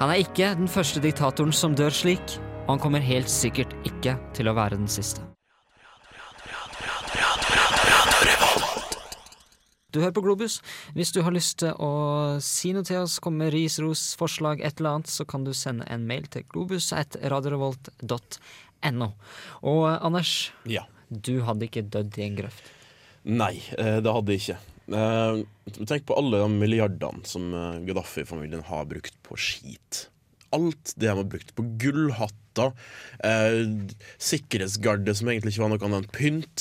Han 0.00 0.12
er 0.12 0.24
ikke 0.24 0.52
den 0.58 0.68
første 0.68 1.00
diktatoren 1.00 1.54
som 1.54 1.76
dør 1.78 1.94
slik, 1.94 2.36
og 2.66 2.76
han 2.76 2.82
kommer 2.82 3.04
helt 3.04 3.30
sikkert 3.30 3.72
ikke 3.86 4.18
til 4.36 4.50
å 4.50 4.56
være 4.58 4.80
den 4.80 4.90
siste. 4.90 5.35
Du 9.96 10.02
hører 10.02 10.12
på 10.12 10.20
Globus. 10.26 10.58
Hvis 10.92 11.08
du 11.16 11.22
har 11.24 11.32
lyst 11.32 11.62
til 11.62 11.72
å 11.80 11.86
si 12.44 12.74
noe 12.76 12.84
til 12.84 12.98
oss, 13.00 13.14
komme 13.24 13.46
med 13.46 13.54
ris, 13.54 13.78
ros, 13.80 14.02
forslag, 14.20 14.60
et 14.60 14.76
eller 14.82 14.98
annet, 14.98 15.08
så 15.08 15.24
kan 15.28 15.44
du 15.46 15.52
sende 15.56 15.86
en 15.88 16.04
mail 16.08 16.26
til 16.32 16.42
globus.radiorevolt.no. 16.52 19.08
Og 19.64 19.80
eh, 19.88 19.96
Anders, 20.04 20.32
Ja. 20.68 20.82
du 21.08 21.40
hadde 21.46 21.64
ikke 21.70 21.86
dødd 21.88 22.18
i 22.20 22.26
en 22.28 22.36
grøft. 22.42 22.64
Nei, 23.26 23.54
eh, 23.78 23.98
det 24.04 24.12
hadde 24.18 24.32
jeg 24.36 24.40
ikke. 24.44 24.58
Eh, 25.00 25.34
Tenk 25.88 26.02
på 26.06 26.18
alle 26.20 26.36
de 26.44 26.48
milliardene 26.60 27.24
som 27.26 27.42
Gaddafi-familien 27.88 28.62
har 28.68 28.84
brukt 28.92 29.16
på 29.26 29.32
skit. 29.40 29.92
Alt 30.54 30.92
det 30.94 31.08
de 31.08 31.14
har 31.16 31.24
brukt 31.26 31.50
på 31.56 31.62
gullhatter, 31.80 32.68
eh, 33.26 33.64
sikkerhetsgarde 34.22 35.10
som 35.18 35.26
egentlig 35.32 35.52
ikke 35.56 35.64
var 35.64 35.72
noe 35.72 35.84
annet 35.88 36.04
enn 36.04 36.12
pynt, 36.14 36.58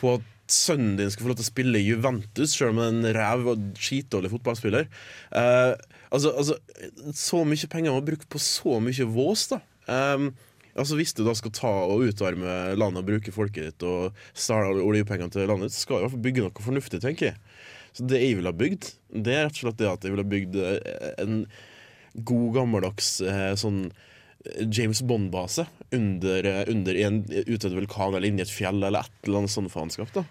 på 0.00 0.08
sønnen 0.52 0.96
din 0.98 1.12
skal 1.12 1.26
få 1.26 1.32
lov 1.32 1.38
til 1.40 1.46
å 1.46 1.52
spille 1.52 1.80
i 1.80 1.86
Juventus, 1.86 2.54
selv 2.54 2.74
om 2.74 2.82
han 2.82 3.00
er 3.04 3.12
en 3.12 3.18
ræv 3.18 3.46
og 3.52 3.68
skitdårlig 3.82 4.32
fotballspiller. 4.34 4.90
Eh, 5.36 5.72
altså, 6.10 6.32
altså, 6.32 6.58
så 7.16 7.44
mye 7.48 7.70
penger 7.72 7.96
har 7.96 8.04
brukt 8.06 8.28
på 8.32 8.42
så 8.42 8.80
mye 8.82 9.08
vås, 9.16 9.48
da. 9.52 9.62
Eh, 9.90 10.28
Altså 10.76 10.98
Hvis 10.98 11.14
du 11.16 11.22
da 11.24 11.32
skal 11.36 11.54
ta 11.56 11.70
og 11.88 12.04
utarme 12.04 12.74
landet 12.76 13.00
og 13.00 13.08
bruke 13.08 13.32
folket 13.32 13.70
ditt 13.70 13.84
og 13.88 14.16
stjele 14.36 14.84
oljepengene 14.84 15.32
til 15.32 15.48
landet 15.48 15.72
så 15.72 15.82
skal 15.82 15.96
du 15.96 15.98
i 15.98 16.04
hvert 16.04 16.14
fall 16.16 16.26
bygge 16.26 16.44
noe 16.44 16.66
fornuftig, 16.66 17.00
tenker 17.00 17.30
jeg. 17.30 17.38
Så 17.96 18.04
det 18.04 18.20
jeg 18.20 18.36
ville 18.36 18.52
ha 18.52 18.60
bygd, 18.60 18.90
det 19.24 19.32
er 19.32 19.46
rett 19.46 19.56
og 19.56 19.62
slett 19.62 19.78
det 19.80 19.88
at 19.88 20.04
jeg 20.04 20.12
ville 20.12 20.26
ha 20.26 20.32
bygd 20.34 20.58
eh, 20.60 21.06
en 21.24 21.38
god, 22.28 22.48
gammeldags 22.58 23.08
eh, 23.24 23.54
sånn 23.56 23.86
James 24.70 25.00
Bond-base 25.02 25.66
under, 25.92 26.46
eh, 26.46 26.64
under 26.72 26.94
en 27.06 27.22
utøvd 27.24 27.74
vulkan 27.78 28.14
eller 28.14 28.28
inni 28.28 28.42
et 28.42 28.50
fjell 28.52 28.82
eller 28.82 29.00
et 29.04 29.26
eller 29.26 29.38
annet 29.42 29.50
sånt 29.54 29.72
faenskap. 29.72 30.24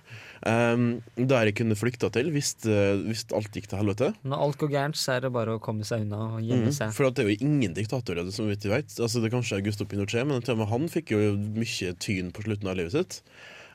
Um, 0.45 1.01
der 1.17 1.47
jeg 1.49 1.55
kunne 1.57 1.77
flykta 1.79 2.11
til 2.13 2.29
hvis, 2.33 2.51
eh, 2.69 2.99
hvis 3.07 3.23
alt 3.33 3.51
gikk 3.55 3.67
til 3.71 3.79
helvete. 3.81 4.11
Når 4.27 4.43
alt 4.45 4.57
går 4.61 4.69
gærent, 4.75 4.95
så 4.99 5.15
er 5.15 5.21
det 5.25 5.31
bare 5.33 5.55
å 5.57 5.61
komme 5.63 5.83
seg 5.87 6.01
unna 6.05 6.35
og 6.35 6.41
gjemme 6.43 6.67
Mm, 6.69 6.75
seg. 6.75 6.93
for 6.93 7.07
at 7.07 7.15
det 7.15 7.25
er 7.25 7.29
jo 7.33 7.45
ingen 7.47 7.73
diktatorer 7.73 8.31
som 8.31 8.47
vi 8.47 8.55
vet. 8.55 8.87
Altså, 8.99 9.21
det 9.21 9.31
er 9.31 9.37
kanskje 9.37 9.57
Augusto 9.57 9.85
Pinochet, 9.85 10.27
men 10.27 10.41
han 10.67 10.87
fikk 10.89 11.11
jo 11.15 11.35
mye 11.37 11.95
tyn 11.97 12.31
på 12.31 12.43
slutten 12.45 12.67
av 12.69 12.77
livet 12.77 12.91
sitt. 12.91 13.21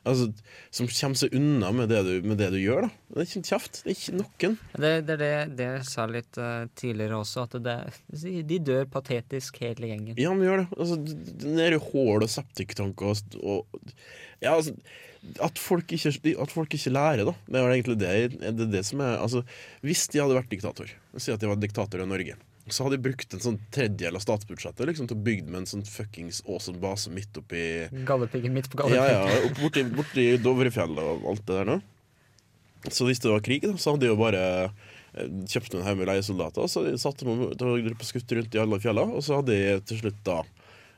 Altså, 0.01 0.31
som 0.73 0.87
kommer 0.89 1.19
seg 1.19 1.35
unna 1.37 1.69
med 1.77 1.91
det 1.91 1.99
du, 2.07 2.13
med 2.25 2.39
det 2.41 2.47
du 2.55 2.57
gjør. 2.57 2.87
da 2.87 3.13
Det 3.13 3.21
er 3.21 3.27
ikke 3.27 3.51
kjeft. 3.51 3.81
Det 3.83 3.91
er 3.91 3.97
ikke 3.99 4.15
noen. 4.17 4.55
Det, 4.73 4.93
det 5.05 5.13
er 5.13 5.21
det, 5.21 5.35
det 5.59 5.67
jeg 5.67 5.83
sa 5.91 6.07
litt 6.09 6.39
uh, 6.41 6.63
tidligere 6.79 7.19
også, 7.21 7.45
at 7.45 7.59
det, 7.67 7.77
de 8.49 8.59
dør 8.71 8.89
patetisk 8.89 9.61
hele 9.61 9.91
gjengen. 9.91 10.17
Ja, 10.17 10.33
men 10.33 10.47
gjør 10.49 10.63
det. 10.63 10.67
Altså, 10.77 10.97
det 11.05 11.37
er 11.45 11.55
Nede 11.61 11.77
i 11.77 11.85
hull 11.91 12.25
og 12.25 12.33
septiktanker 12.33 13.13
og, 13.13 13.39
og 13.41 13.79
Ja, 14.41 14.55
altså 14.55 14.73
at 15.37 15.59
folk, 15.61 15.91
ikke, 15.93 16.33
at 16.41 16.49
folk 16.49 16.71
ikke 16.73 16.93
lærer, 16.93 17.27
da. 17.27 17.33
Det 17.45 17.59
er 17.59 17.73
egentlig 17.75 17.97
det, 18.01 18.13
det, 18.57 18.65
det 18.73 18.81
som 18.87 19.03
er 19.05 19.19
altså, 19.21 19.43
Hvis 19.85 20.07
de 20.09 20.21
hadde 20.21 20.33
vært 20.33 20.49
diktator, 20.49 20.89
si 21.21 21.33
at 21.33 21.43
de 21.43 21.49
var 21.51 21.59
diktator 21.61 22.01
i 22.01 22.07
Norge, 22.09 22.37
så 22.73 22.85
hadde 22.85 22.97
de 22.99 23.05
brukt 23.09 23.33
en 23.35 23.43
sånn 23.43 23.57
tredjedel 23.73 24.17
av 24.17 24.23
statsbudsjettet 24.23 24.87
liksom, 24.89 25.07
til 25.09 25.17
å 25.19 25.23
bygge 25.25 25.47
med 25.49 25.61
en 25.63 25.69
sånn 25.71 25.85
fuckings 25.87 26.41
awesome 26.47 26.79
base 26.83 27.11
midt 27.13 27.37
oppi 27.41 27.63
Galdhøpiggen 28.07 28.53
midt 28.55 28.69
på 28.71 28.79
Ja, 28.91 29.03
Galdhøpiggen. 29.05 29.27
ja, 29.31 29.49
opp 29.49 29.59
borti, 29.63 29.83
borti 29.97 30.25
Dovrefjellet 30.43 31.11
og 31.15 31.27
alt 31.33 31.43
det 31.47 31.59
der 31.59 31.69
nå. 31.71 31.77
Så 32.89 33.05
hvis 33.05 33.19
det 33.21 33.29
var 33.29 33.43
krig, 33.45 33.61
da, 33.67 33.75
så 33.77 33.93
hadde 33.93 34.07
de 34.07 34.09
jo 34.09 34.17
bare 34.17 34.41
eh, 34.65 35.27
kjøpt 35.53 35.75
en 35.77 35.83
haug 35.85 35.99
med 35.99 36.09
leiesoldater, 36.09 36.65
så 36.71 36.81
satte 36.97 37.27
de 37.27 37.93
på 37.93 38.07
skutt 38.09 38.31
rundt 38.33 38.55
i 38.57 38.61
alle 38.63 38.79
fjellene, 38.81 39.19
og 39.19 39.21
så 39.27 39.37
hadde 39.37 39.53
de 39.53 39.75
til 39.91 40.01
slutt 40.01 40.23
da 40.25 40.39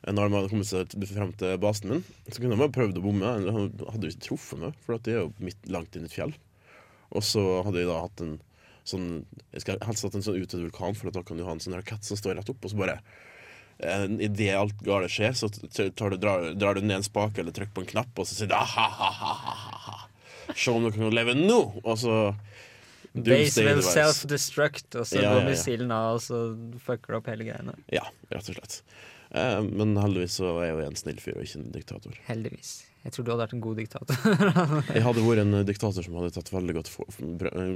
når 0.04 0.28
de 0.28 0.36
hadde 0.36 0.48
kommet 0.52 0.68
seg 0.68 0.94
frem 1.08 1.30
til 1.40 1.54
basen 1.60 1.88
min, 1.92 2.02
så 2.28 2.36
kunne 2.40 2.52
de 2.56 2.60
bare 2.60 2.72
prøvd 2.76 2.98
å 3.00 3.04
bomme. 3.04 3.30
De 3.40 3.52
hadde 3.56 4.04
jo 4.04 4.12
ikke 4.12 4.24
truffet 4.26 4.60
meg, 4.60 4.74
for 4.84 5.00
de 5.00 5.14
er 5.14 5.22
jo 5.22 5.30
midt 5.40 5.68
langt 5.72 5.96
inn 5.96 6.04
i 6.04 6.10
et 6.10 6.16
fjell. 6.16 6.34
Og 7.16 7.24
så 7.24 7.40
hadde 7.64 7.78
de 7.80 7.86
da 7.88 8.02
hatt 8.02 8.20
en 8.24 8.34
sånn 8.88 9.24
Jeg 9.54 9.64
skal 9.64 9.78
helst 9.86 10.04
hatt 10.06 10.16
en 10.18 10.24
sånn 10.26 10.40
utøvd 10.40 10.66
vulkan, 10.68 10.96
for 10.98 11.10
da 11.14 11.22
kan 11.26 11.40
du 11.40 11.44
ha 11.46 11.54
en 11.54 11.62
sånn 11.62 11.76
rakett 11.78 12.04
som 12.04 12.18
står 12.20 12.36
rett 12.38 12.50
opp, 12.52 12.64
og 12.64 12.72
så 12.72 12.80
bare 12.80 12.98
I 13.84 14.26
Idet 14.28 14.52
alt 14.54 14.82
gale 14.86 15.08
skjer, 15.10 15.32
så 15.34 15.48
tar 15.50 16.14
du, 16.14 16.18
drar, 16.22 16.52
drar 16.54 16.78
du 16.78 16.84
ned 16.84 17.00
en 17.00 17.06
spake 17.06 17.42
eller 17.42 17.54
trykker 17.56 17.74
på 17.74 17.84
en 17.86 17.92
knapp, 17.94 18.12
og 18.18 18.28
så 18.28 18.36
sier 18.38 18.52
du 18.52 18.54
ah-ha-ha-ha-ha. 18.58 19.96
Se 20.54 20.70
om 20.70 20.84
du 20.84 20.92
kan 20.94 21.10
leve 21.14 21.34
nå! 21.38 21.60
Og 21.82 21.98
så 21.98 22.18
Base 23.14 23.62
will 23.62 23.82
self-destruct, 23.86 24.96
og 24.98 25.06
så 25.06 25.20
Ja, 25.22 25.34
går 25.36 25.44
missilen 25.46 25.92
av, 25.94 26.16
og 26.16 26.22
så 26.24 26.40
fucker 26.82 27.14
det 27.14 27.18
opp 27.20 27.28
hele 27.30 27.46
greiene. 27.46 27.76
Ja, 27.94 28.02
rett 28.34 28.48
og 28.50 28.56
slett. 28.58 28.80
Eh, 29.30 29.60
men 29.62 29.94
heldigvis 29.98 30.40
så 30.40 30.50
er 30.58 30.68
jeg 30.68 30.74
jo 30.74 30.88
en 30.88 30.98
snill 30.98 31.20
fyr 31.22 31.38
og 31.38 31.46
ikke 31.46 31.60
en 31.60 31.70
diktator. 31.74 32.18
Heldigvis. 32.26 32.72
Jeg 33.04 33.12
tror 33.12 33.24
du 33.24 33.30
hadde 33.34 33.44
vært 33.44 33.54
en 33.54 33.62
god 33.64 33.78
diktator. 33.82 34.20
Jeg 34.96 35.04
hadde 35.04 35.22
vært 35.26 35.42
en 35.42 35.56
diktator 35.68 36.06
som 36.06 36.14
hadde 36.16 36.32
tatt 36.32 36.50
veldig 36.54 36.74
godt, 36.78 36.88
for, 36.88 37.08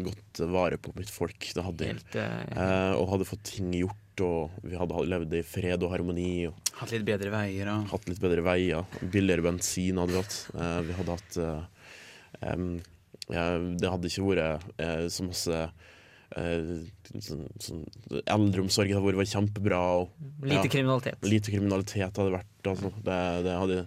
godt 0.07 0.41
vare 0.55 0.79
på 0.81 0.95
mitt 0.97 1.13
folk. 1.13 1.51
Det 1.53 1.65
hadde. 1.67 1.91
Helt, 1.91 2.17
ja. 2.17 2.29
Eh, 2.49 2.93
og 2.97 3.11
hadde 3.13 3.27
fått 3.29 3.45
ting 3.51 3.75
gjort, 3.77 4.23
og 4.25 4.57
vi 4.65 4.79
hadde 4.81 5.03
levd 5.13 5.37
i 5.37 5.43
fred 5.45 5.85
og 5.85 5.93
harmoni. 5.93 6.31
Og 6.49 6.73
Hatt 6.81 6.95
litt 6.95 7.05
bedre 7.11 7.35
veier 7.35 7.69
og 7.75 7.93
hatt 7.93 8.09
litt 8.09 8.23
bedre 8.25 8.47
veier. 8.47 9.01
Billigere 9.03 9.45
bensin 9.51 10.01
hadde 10.01 10.17
vi 10.17 10.23
hatt. 10.23 10.41
Eh, 10.55 10.81
vi 10.89 10.99
hadde 11.03 11.19
hatt 11.19 11.39
eh, 11.45 11.93
um, 12.55 12.73
ja, 13.29 13.47
Det 13.85 13.93
hadde 13.93 14.09
ikke 14.09 14.27
vært 14.31 14.69
eh, 14.81 15.07
så 15.13 15.29
masse 15.29 15.63
eh, 16.41 16.75
sånn, 17.21 17.49
sånn, 17.61 17.87
Eldreomsorg 18.25 18.97
hadde 18.97 19.19
vært 19.21 19.37
kjempebra. 19.37 19.85
Og 20.01 20.41
lite 20.41 20.65
ja. 20.65 20.73
kriminalitet. 20.73 21.29
lite 21.29 21.53
kriminalitet 21.53 22.23
hadde 22.23 22.39
vært. 22.41 22.55
Altså. 22.65 22.97
Det, 23.05 23.19
det 23.45 23.59
hadde 23.61 23.83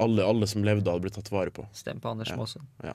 alle, 0.00 0.24
alle 0.24 0.46
som 0.50 0.64
levde, 0.66 0.90
hadde 0.90 1.06
blitt 1.06 1.16
tatt 1.18 1.30
vare 1.34 1.54
på. 1.54 1.66
Stem 1.76 2.00
på 2.02 2.12
Anders 2.12 2.30
Ja. 2.30 2.36
Maasen. 2.38 2.68
Ja. 2.84 2.94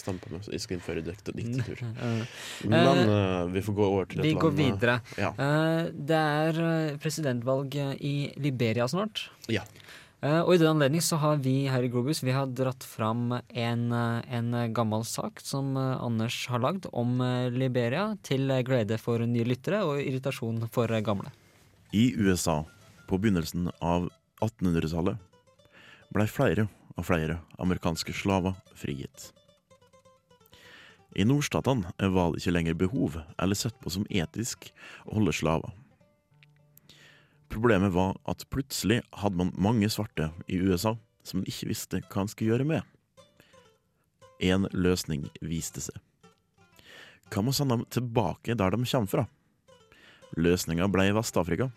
Stem 0.00 0.20
på 0.22 0.30
meg, 0.32 0.46
jeg 0.46 0.62
skal 0.62 0.78
innføre 0.78 1.02
dikt 1.04 1.30
diktatur. 1.34 1.80
Men 2.70 3.08
uh, 3.10 3.46
vi 3.50 3.62
får 3.66 3.74
gå 3.76 3.86
over 3.86 4.06
til 4.08 4.20
et 4.22 4.28
Vi 4.28 4.34
land 4.34 4.44
går 4.44 4.52
eh, 4.52 4.60
videre. 4.60 4.98
Ja. 5.18 5.30
Uh, 5.34 5.90
Det 5.90 6.20
er 6.20 6.60
presidentvalg 7.02 7.74
i 7.98 8.14
Liberia 8.40 8.86
snart. 8.88 9.26
Ja. 9.50 9.64
Uh, 10.22 10.42
Og 10.44 10.54
i 10.54 10.60
den 10.62 10.70
anledning 10.70 11.02
så 11.04 11.18
har 11.20 11.40
vi 11.42 11.64
her 11.72 11.82
i 11.82 11.88
Globus 11.88 12.20
Vi 12.22 12.32
har 12.36 12.50
dratt 12.52 12.84
fram 12.84 13.32
en, 13.32 13.84
en 13.92 14.50
gammel 14.76 15.04
sak 15.08 15.40
som 15.42 15.72
Anders 15.76 16.42
har 16.52 16.62
lagd 16.62 16.86
om 16.92 17.18
Liberia, 17.52 18.14
til 18.22 18.52
glede 18.66 18.98
for 19.00 19.24
nye 19.26 19.48
lyttere 19.48 19.82
og 19.84 20.00
irritasjon 20.02 20.68
for 20.70 20.92
gamle. 21.02 21.32
I 21.92 22.12
USA 22.14 22.60
på 23.08 23.18
begynnelsen 23.18 23.72
av 23.82 24.06
1800-tallet 24.44 25.18
blei 26.14 26.26
flere 26.30 26.66
og 26.96 27.06
flere 27.06 27.38
amerikanske 27.62 28.14
slaver 28.16 28.56
frigitt. 28.78 29.30
I 31.18 31.26
nordstatene 31.26 31.90
var 32.14 32.30
det 32.30 32.42
ikke 32.42 32.54
lenger 32.54 32.78
behov 32.78 33.18
eller 33.20 33.58
sett 33.58 33.78
på 33.82 33.90
som 33.90 34.06
etisk 34.10 34.70
å 35.06 35.16
holde 35.18 35.34
slaver. 35.34 35.72
Problemet 37.50 37.90
var 37.90 38.14
at 38.30 38.46
plutselig 38.50 39.00
hadde 39.18 39.40
man 39.40 39.50
mange 39.58 39.88
svarte 39.90 40.30
i 40.46 40.60
USA 40.62 40.94
som 41.26 41.40
man 41.40 41.50
ikke 41.50 41.70
visste 41.72 41.98
hva 42.04 42.22
han 42.22 42.30
skulle 42.30 42.54
gjøre 42.54 42.68
med. 42.68 42.86
En 44.40 44.68
løsning 44.72 45.26
viste 45.42 45.82
seg. 45.82 45.98
Hva 47.30 47.42
med 47.42 47.52
å 47.52 47.58
sende 47.58 47.76
dem 47.76 47.88
tilbake 47.90 48.54
der 48.58 48.74
de 48.74 48.86
kommer 48.86 49.10
fra? 49.10 49.26
Løsninga 50.38 50.86
ble 50.90 51.08
Vest-Afrika. 51.14 51.70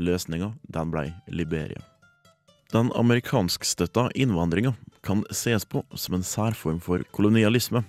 Løsninga 0.00 0.54
den 0.72 0.92
ble 0.92 1.10
Liberia. 1.28 1.84
Den 2.76 2.90
amerikanskstøtta 2.92 4.10
innvandringa 4.14 4.74
kan 5.00 5.22
ses 5.32 5.64
på 5.64 5.80
som 5.96 6.16
en 6.18 6.24
særform 6.26 6.76
for 6.82 7.00
kolonialisme, 7.16 7.80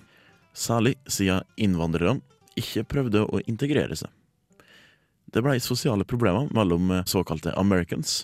særlig 0.56 0.94
siden 1.12 1.44
innvandrerne 1.60 2.22
ikke 2.56 2.86
prøvde 2.88 3.26
å 3.26 3.42
integrere 3.52 3.98
seg. 4.00 4.08
Det 5.28 5.44
ble 5.44 5.58
sosiale 5.60 6.08
problemer 6.08 6.48
mellom 6.56 6.94
såkalte 7.04 7.52
Americans 7.60 8.22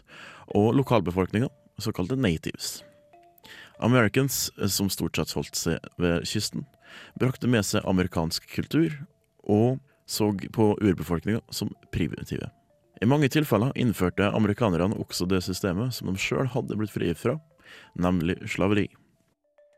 og 0.55 0.72
lokalbefolkninga, 0.79 1.51
såkalte 1.84 2.15
natives. 2.15 2.79
Americans, 3.84 4.48
som 4.72 4.88
stort 4.93 5.20
sett 5.20 5.36
holdt 5.36 5.60
seg 5.60 5.84
ved 6.00 6.24
kysten, 6.29 6.63
brakte 7.20 7.51
med 7.51 7.67
seg 7.67 7.84
amerikansk 7.84 8.48
kultur 8.55 9.01
og 9.43 9.82
så 10.08 10.32
på 10.32 10.74
urbefolkninga 10.79 11.43
som 11.51 11.75
primitive. 11.91 12.53
I 13.04 13.08
mange 13.10 13.28
tilfeller 13.28 13.74
innførte 13.76 14.30
amerikanerne 14.32 14.96
også 14.96 15.26
det 15.28 15.42
systemet 15.44 15.92
som 15.98 16.08
de 16.08 16.22
sjøl 16.22 16.48
hadde 16.54 16.78
blitt 16.80 16.94
frigitt 16.94 17.20
fra, 17.20 17.34
nemlig 18.00 18.38
slaveri. 18.48 18.86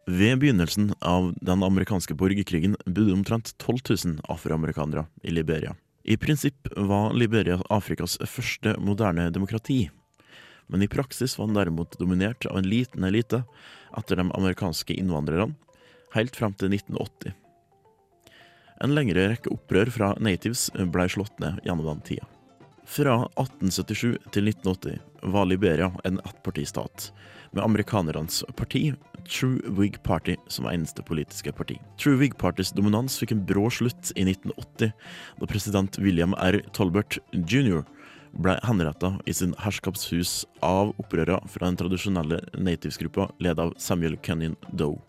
Ved 0.06 0.38
begynnelsen 0.44 0.92
av 1.02 1.32
den 1.42 1.66
amerikanske 1.66 2.14
borgerkrigen 2.14 2.76
bodde 2.86 3.16
omtrent 3.16 3.56
12 3.58 3.80
000 3.90 4.20
afroamerikanere 4.30 5.08
i 5.26 5.34
Liberia. 5.34 5.74
I 6.06 6.20
prinsipp 6.22 6.70
var 6.78 7.16
Liberia 7.18 7.58
Afrikas 7.74 8.20
første 8.30 8.76
moderne 8.78 9.32
demokrati, 9.34 9.88
men 10.70 10.86
i 10.86 10.92
praksis 10.92 11.40
var 11.40 11.50
den 11.50 11.58
derimot 11.58 11.98
dominert 11.98 12.46
av 12.46 12.62
en 12.62 12.70
liten 12.70 13.10
elite 13.10 13.42
etter 13.98 14.22
de 14.22 14.28
amerikanske 14.28 14.94
innvandrerne, 14.94 15.56
helt 16.14 16.38
frem 16.38 16.54
til 16.54 16.78
1980. 16.78 17.34
En 18.86 18.94
lengre 18.94 19.32
rekke 19.34 19.50
opprør 19.50 19.90
fra 19.90 20.14
natives 20.22 20.68
ble 20.78 21.10
slått 21.10 21.42
ned 21.42 21.64
gjennom 21.66 21.90
den 21.96 22.06
tida. 22.06 22.35
Fra 22.86 23.16
1877 23.42 24.18
til 24.32 24.48
1980 24.52 25.00
var 25.34 25.48
Liberia 25.50 25.90
en 26.06 26.20
ettpartistat, 26.22 27.10
med 27.52 27.64
amerikanernes 27.64 28.44
parti, 28.56 28.94
True 29.26 29.58
Whig 29.74 29.98
Party, 30.04 30.36
som 30.48 30.68
eneste 30.70 31.02
politiske 31.04 31.52
parti. 31.52 31.80
True 31.98 32.20
Whig 32.20 32.38
Partys 32.38 32.70
dominans 32.78 33.18
fikk 33.18 33.34
en 33.34 33.42
brå 33.48 33.72
slutt 33.74 34.12
i 34.14 34.28
1980, 34.28 34.94
da 35.40 35.50
president 35.50 35.98
William 35.98 36.36
R. 36.38 36.60
Tolbert 36.78 37.18
jr. 37.34 37.82
ble 38.38 38.58
henrettet 38.68 39.18
i 39.26 39.34
sin 39.34 39.56
herskapshus 39.64 40.44
av 40.62 40.94
opprørere 41.02 41.40
fra 41.50 41.66
den 41.66 41.80
tradisjonelle 41.80 42.44
natives-gruppa 42.54 43.32
ledet 43.42 43.66
av 43.66 43.74
Samuel 43.82 44.20
Kenyon 44.22 44.60
Doe. 44.70 45.00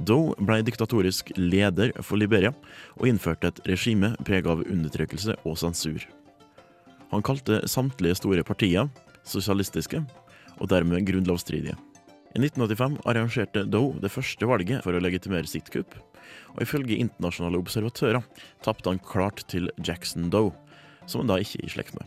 Doe 0.00 0.32
ble 0.40 0.62
diktatorisk 0.64 1.34
leder 1.36 1.92
for 2.00 2.16
Liberia 2.16 2.54
og 2.96 3.10
innførte 3.10 3.50
et 3.50 3.60
regime 3.68 4.14
preget 4.24 4.48
av 4.48 4.64
undertrykkelse 4.64 5.36
og 5.44 5.58
sensur. 5.60 6.06
Han 7.10 7.24
kalte 7.26 7.62
samtlige 7.68 8.18
store 8.20 8.44
partier 8.46 8.90
sosialistiske, 9.26 10.02
og 10.60 10.68
dermed 10.70 11.06
grunnlovsstridige. 11.08 11.76
I 12.30 12.38
1985 12.38 13.00
arrangerte 13.10 13.64
Doe 13.66 13.98
det 13.98 14.12
første 14.14 14.46
valget 14.46 14.84
for 14.84 14.94
å 14.94 15.02
legitimere 15.02 15.48
sitt 15.50 15.70
kupp, 15.74 15.96
og 16.54 16.62
ifølge 16.62 17.00
internasjonale 17.02 17.58
observatører 17.58 18.22
tapte 18.62 18.92
han 18.92 19.02
klart 19.02 19.42
til 19.50 19.70
Jackson 19.82 20.28
Doe, 20.30 20.52
som 21.10 21.24
han 21.24 21.32
da 21.32 21.40
ikke 21.42 21.62
er 21.62 21.66
i 21.66 21.72
slekt 21.74 21.96
med. 21.98 22.06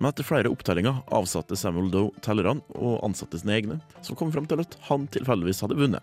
Men 0.00 0.08
etter 0.08 0.26
flere 0.26 0.50
opptellinger 0.50 1.04
avsatte 1.14 1.58
Samuel 1.58 1.92
Doe 1.92 2.24
tellerne 2.24 2.64
og 2.74 2.98
ansatte 3.06 3.38
sine 3.38 3.54
egne, 3.60 3.78
som 4.02 4.18
kom 4.18 4.32
fram 4.34 4.48
til 4.50 4.64
at 4.64 4.74
han 4.88 5.06
tilfeldigvis 5.14 5.62
hadde 5.62 5.78
vunnet, 5.78 6.02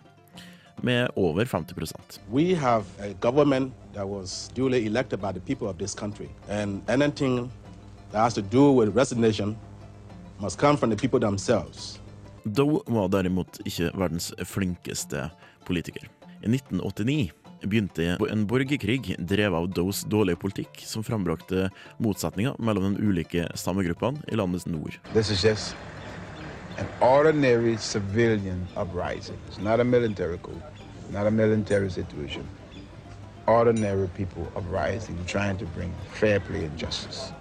med 0.80 1.10
over 1.20 1.44
50% 1.44 2.20
We 2.32 2.54
have 2.56 2.86
a 3.04 3.12
government 3.20 3.74
that 3.92 4.08
was 4.08 4.48
duly 4.54 4.86
elected 4.86 5.20
by 5.20 5.32
the 5.32 5.40
people 5.40 5.68
of 5.68 5.76
this 5.76 5.94
country. 5.94 6.30
And 6.48 6.80
anything 6.88 7.50
that 8.12 8.22
has 8.22 8.34
to 8.34 8.42
do 8.42 8.72
with 8.72 8.96
resignation 8.96 9.56
must 10.40 10.58
come 10.58 10.76
from 10.76 10.90
the 10.90 10.96
people 10.96 11.20
themselves. 11.20 12.00
Doe 12.44 12.82
var 12.86 13.08
derimot 13.08 13.60
ikke 13.64 13.90
verdens 13.94 14.32
flinkeste 14.44 15.28
politiker. 15.66 16.08
I 16.42 16.48
1989 16.48 17.30
begynte 17.62 18.16
en 18.30 18.46
borgerkrig 18.48 19.14
drevet 19.18 19.58
av 19.58 19.68
Does 19.76 20.04
dårlige 20.08 20.40
politikk, 20.40 20.80
som 20.88 21.04
frambrakte 21.04 21.68
motsetninger 22.00 22.56
mellom 22.58 22.94
de 22.96 23.04
ulike 23.04 23.44
stammegruppene 23.54 24.24
i 24.32 24.38
landets 24.40 24.66
nord. 24.66 24.96
This 25.12 25.30
is 25.30 25.44
just 25.44 25.76
an 26.78 26.88
ordinary 27.00 27.76
civilian 27.76 28.66
uprising. 28.76 29.36
It's 29.48 29.60
not 29.60 29.80
a 29.80 29.84
military 29.84 30.38
coup, 30.38 30.56
not 31.12 31.26
a 31.26 31.30
military 31.30 31.90
situation. 31.90 32.48
Ordinary 33.46 34.08
people 34.16 34.46
uprising, 34.56 35.18
trying 35.26 35.58
to 35.58 35.66
bring 35.76 35.92
fair 36.12 36.40
play 36.40 36.64
and 36.64 36.78
justice. 36.78 37.32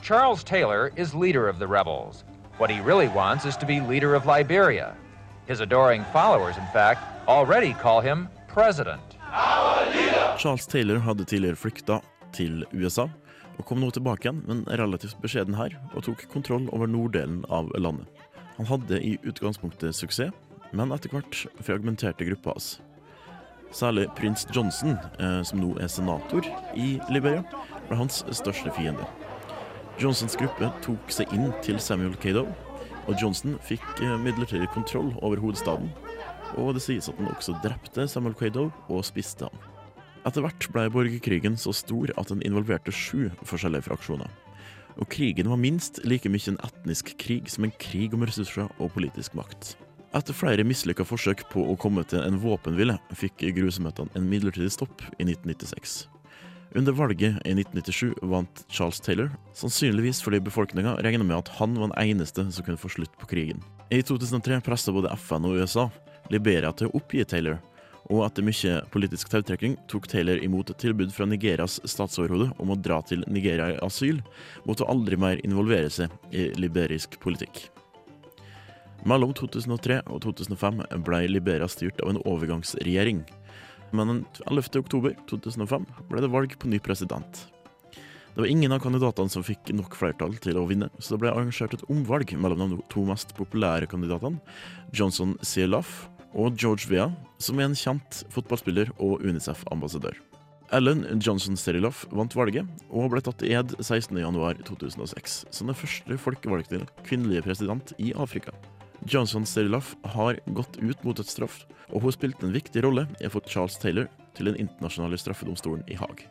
Charles 0.00 0.44
Taylor 0.44 0.92
is 0.96 1.14
leader 1.14 1.48
of 1.48 1.58
the 1.58 1.66
rebels. 1.66 2.24
What 2.58 2.70
he 2.70 2.80
really 2.80 3.08
wants 3.08 3.44
is 3.44 3.56
to 3.58 3.66
be 3.66 3.80
leader 3.80 4.14
of 4.14 4.26
Liberia. 4.26 4.96
His 5.46 5.60
adoring 5.60 6.04
followers, 6.12 6.56
in 6.56 6.66
fact, 6.72 7.00
already 7.28 7.72
call 7.74 8.00
him 8.00 8.28
president. 8.46 9.02
Charles 10.38 10.66
Taylor 10.66 10.98
hadde 10.98 11.24
tidligere 11.24 11.56
flykta 11.56 12.00
til 12.32 12.64
USA, 12.72 13.08
og 13.58 13.64
kom 13.66 13.80
nå 13.80 13.90
tilbake 13.90 14.28
igjen, 14.28 14.42
men 14.46 14.64
relativt 14.80 15.18
beskjeden 15.22 15.56
her, 15.58 15.74
og 15.94 16.04
tok 16.06 16.24
kontroll 16.32 16.68
over 16.72 16.86
norddelen 16.86 17.42
av 17.50 17.70
landet. 17.76 18.06
Han 18.56 18.66
hadde 18.70 19.00
i 19.02 19.16
utgangspunktet 19.26 19.96
suksess, 19.98 20.34
men 20.72 20.92
etter 20.94 21.12
hvert 21.12 21.46
fragmenterte 21.64 22.26
gruppa 22.28 22.54
hans. 22.54 22.76
Særlig 23.74 24.08
prins 24.16 24.46
Johnson, 24.54 24.96
eh, 25.20 25.42
som 25.44 25.60
nå 25.60 25.74
er 25.80 25.90
senator 25.92 26.44
i 26.76 26.98
Liberia, 27.10 27.42
ble 27.88 27.98
hans 28.00 28.22
største 28.32 28.72
fiende. 28.76 29.04
Johnsons 29.98 30.36
gruppe 30.38 30.68
tok 30.84 31.10
seg 31.10 31.32
inn 31.34 31.48
til 31.64 31.80
Samuel 31.82 32.12
Kado, 32.22 32.44
og 33.08 33.16
Johnson 33.18 33.56
fikk 33.66 33.82
eh, 34.04 34.12
midlertidig 34.22 34.68
kontroll 34.70 35.08
over 35.26 35.40
hovedstaden. 35.42 35.88
Og 36.60 36.76
det 36.76 36.84
sies 36.84 37.08
at 37.10 37.18
han 37.18 37.32
også 37.32 37.56
drepte 37.64 38.06
Samuel 38.06 38.36
Kado 38.38 38.68
og 38.86 39.02
spiste 39.08 39.48
ham. 39.48 39.64
Etter 40.28 40.44
hvert 40.44 40.68
ble 40.70 40.84
borgerkrigen 40.94 41.56
så 41.58 41.74
stor 41.74 42.12
at 42.14 42.30
den 42.30 42.44
involverte 42.46 42.94
sju 42.94 43.26
forskjellige 43.42 43.88
fraksjoner. 43.88 44.30
Og 45.02 45.10
krigen 45.10 45.50
var 45.50 45.58
minst 45.58 45.98
like 46.06 46.30
mye 46.30 46.52
en 46.52 46.60
etnisk 46.68 47.16
krig 47.18 47.50
som 47.50 47.66
en 47.66 47.74
krig 47.82 48.14
om 48.14 48.22
ressurser 48.22 48.70
og 48.78 48.92
politisk 48.94 49.34
makt. 49.38 49.74
Etter 50.14 50.36
flere 50.36 50.66
mislykka 50.66 51.02
forsøk 51.06 51.42
på 51.50 51.64
å 51.72 51.74
komme 51.80 52.06
til 52.06 52.22
en 52.22 52.38
våpenhvile, 52.38 53.00
fikk 53.18 53.48
grusomhetene 53.58 54.14
en 54.14 54.30
midlertidig 54.30 54.70
stopp 54.78 55.02
i 55.18 55.26
1996. 55.26 56.06
Under 56.74 56.92
valget 56.92 57.38
i 57.44 57.52
1997 57.54 58.14
vant 58.22 58.64
Charles 58.68 59.00
Taylor, 59.00 59.30
sannsynligvis 59.56 60.20
fordi 60.22 60.40
befolkninga 60.44 60.98
regna 61.00 61.24
med 61.24 61.38
at 61.38 61.48
han 61.56 61.78
var 61.78 61.88
den 61.88 62.10
eneste 62.10 62.44
som 62.52 62.64
kunne 62.64 62.80
få 62.80 62.90
slutt 62.92 63.14
på 63.20 63.30
krigen. 63.30 63.62
I 63.90 64.02
2003 64.02 64.60
pressa 64.66 64.92
både 64.92 65.12
FN 65.16 65.48
og 65.48 65.62
USA 65.62 65.88
Liberia 66.28 66.72
til 66.76 66.90
å 66.90 66.98
oppgi 67.00 67.24
Taylor, 67.24 67.56
og 68.08 68.22
etter 68.24 68.44
mye 68.44 68.82
politisk 68.92 69.32
tautrekking 69.32 69.76
tok 69.88 70.08
Taylor 70.08 70.40
imot 70.44 70.70
et 70.72 70.80
tilbud 70.80 71.12
fra 71.12 71.26
Nigerias 71.28 71.78
statsoverhode 71.88 72.50
om 72.60 72.72
å 72.72 72.76
dra 72.80 73.00
til 73.04 73.24
Nigeria 73.28 73.72
i 73.74 73.80
asyl, 73.84 74.20
mot 74.68 74.80
å 74.80 74.88
aldri 74.92 75.16
mer 75.20 75.40
involvere 75.44 75.90
seg 75.92 76.12
i 76.32 76.50
liberisk 76.60 77.18
politikk. 77.24 77.66
Mellom 79.08 79.32
2003 79.36 80.02
og 80.10 80.22
2005 80.24 80.80
ble 81.06 81.20
Liberia 81.30 81.68
styrt 81.70 82.00
av 82.02 82.12
en 82.12 82.22
overgangsregjering. 82.26 83.22
Men 83.92 84.10
den 84.12 84.24
11. 84.46 84.80
oktober 84.82 85.14
2005 85.30 85.86
ble 86.10 86.24
det 86.24 86.32
valg 86.32 86.56
på 86.58 86.70
ny 86.70 86.80
president. 86.82 87.46
Det 88.34 88.44
var 88.44 88.50
ingen 88.52 88.70
av 88.70 88.82
kandidatene 88.84 89.32
som 89.32 89.42
fikk 89.42 89.72
nok 89.74 89.96
flertall 89.98 90.36
til 90.38 90.60
å 90.60 90.66
vinne, 90.68 90.90
så 91.02 91.16
det 91.16 91.24
ble 91.24 91.32
arrangert 91.32 91.74
et 91.74 91.88
omvalg 91.90 92.36
mellom 92.38 92.76
de 92.76 92.78
to 92.92 93.02
mest 93.08 93.34
populære 93.34 93.88
kandidatene, 93.90 94.38
Johnson 94.94 95.34
Sierlaf 95.42 96.04
og 96.38 96.54
George 96.60 96.86
Vea, 96.86 97.08
som 97.42 97.58
er 97.58 97.66
en 97.66 97.78
kjent 97.78 98.22
fotballspiller 98.30 98.92
og 99.02 99.24
Unicef-ambassadør. 99.26 100.20
Ellen 100.70 101.06
Johnson 101.24 101.56
Steriloff 101.56 102.04
vant 102.12 102.34
valget, 102.36 102.68
og 102.92 103.10
ble 103.14 103.22
tatt 103.24 103.42
i 103.46 103.54
ed 103.56 103.72
16.1.2006 103.80 105.38
som 105.48 105.70
den 105.70 105.78
første 105.78 106.18
folkevalgte 106.20 106.82
kvinnelige 107.06 107.46
president 107.48 107.94
i 107.96 108.12
Afrika. 108.12 108.52
Johnson 109.06 109.46
Steriloff 109.46 109.96
har 110.02 110.40
gått 110.46 110.76
ut 110.76 111.04
mot 111.04 111.20
et 111.20 111.30
straff, 111.30 111.62
og 111.92 112.02
hun 112.02 112.12
spilte 112.14 112.46
en 112.46 112.54
viktig 112.54 112.82
rolle 112.84 113.06
i 113.20 113.28
å 113.28 113.32
få 113.32 113.42
Charles 113.46 113.78
Taylor 113.80 114.08
til 114.36 114.50
den 114.50 114.58
internasjonale 114.60 115.18
straffedomstolen 115.20 115.84
i 115.88 115.96
Haag. 115.98 116.24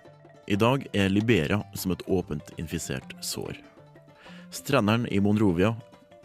I 0.48 0.56
dag 0.56 0.86
er 0.96 1.12
Liberia 1.12 1.62
som 1.76 1.92
et 1.92 2.04
åpent 2.08 2.54
infisert 2.60 3.16
sår. 3.24 3.58
Strendene 4.52 5.10
i 5.12 5.20
Monrovia, 5.20 5.74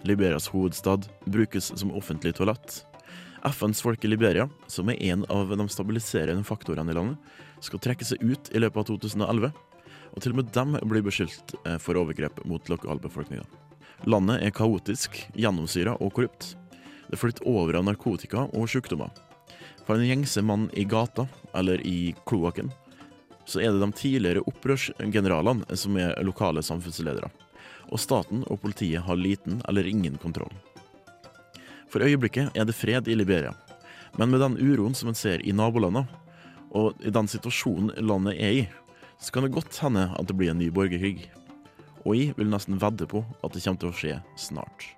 Liberias 0.06 0.48
hovedstad, 0.52 1.08
brukes 1.24 1.72
som 1.78 1.94
offentlig 1.94 2.36
toalett. 2.38 2.82
FNs 3.42 3.82
folk 3.82 4.04
i 4.04 4.10
Liberia, 4.10 4.48
som 4.70 4.90
er 4.90 5.02
en 5.10 5.24
av 5.30 5.50
de 5.50 5.66
stabiliserende 5.70 6.46
faktorene 6.46 6.94
i 6.94 6.98
landet, 6.98 7.18
skal 7.62 7.82
trekke 7.82 8.06
seg 8.06 8.22
ut 8.22 8.50
i 8.54 8.62
løpet 8.62 8.82
av 8.82 8.88
2011, 8.92 9.50
og 10.12 10.22
til 10.22 10.34
og 10.34 10.38
med 10.38 10.54
dem 10.54 10.78
blir 10.90 11.02
beskyldt 11.06 11.54
eh, 11.64 11.78
for 11.82 11.98
overgrep 11.98 12.42
mot 12.46 12.70
lokalbefolkninga. 12.70 13.46
Landet 14.04 14.42
er 14.42 14.50
kaotisk, 14.50 15.14
gjennomsyra 15.38 15.94
og 16.02 16.10
korrupt. 16.16 16.56
Det 17.06 17.18
flytter 17.20 17.46
over 17.46 17.76
av 17.78 17.84
narkotika 17.86 18.48
og 18.50 18.66
sykdommer. 18.70 19.12
For 19.86 19.94
en 19.94 20.06
gjengse 20.06 20.42
mann 20.42 20.68
i 20.78 20.84
gata, 20.88 21.28
eller 21.54 21.82
i 21.86 22.14
kloakken, 22.26 22.72
så 23.46 23.60
er 23.62 23.74
det 23.74 23.82
de 23.82 23.90
tidligere 23.98 24.42
opprørsgeneralene 24.48 25.78
som 25.78 25.98
er 25.98 26.18
lokale 26.26 26.62
samfunnsledere. 26.66 27.30
Og 27.92 28.00
staten 28.00 28.42
og 28.48 28.62
politiet 28.62 29.04
har 29.06 29.18
liten 29.18 29.60
eller 29.68 29.86
ingen 29.86 30.18
kontroll. 30.22 30.52
For 31.92 32.02
øyeblikket 32.02 32.56
er 32.56 32.66
det 32.66 32.74
fred 32.78 33.10
i 33.10 33.18
Liberia, 33.18 33.52
men 34.18 34.32
med 34.32 34.42
den 34.42 34.58
uroen 34.58 34.96
som 34.96 35.12
en 35.12 35.18
ser 35.18 35.44
i 35.46 35.54
nabolandene, 35.54 36.08
og 36.72 36.96
i 37.04 37.12
den 37.12 37.28
situasjonen 37.28 37.92
landet 38.00 38.38
er 38.40 38.56
i, 38.62 38.62
så 39.20 39.30
kan 39.34 39.44
det 39.44 39.54
godt 39.54 39.76
hende 39.84 40.08
at 40.16 40.26
det 40.26 40.36
blir 40.38 40.50
en 40.50 40.58
ny 40.58 40.70
borgerkrig. 40.72 41.28
Og 42.02 42.16
jeg 42.18 42.34
vil 42.38 42.50
nesten 42.50 42.80
vedde 42.82 43.06
på 43.10 43.22
at 43.42 43.54
det 43.54 43.62
kommer 43.64 43.82
til 43.82 43.92
å 43.92 43.96
skje 43.96 44.16
snart. 44.40 44.88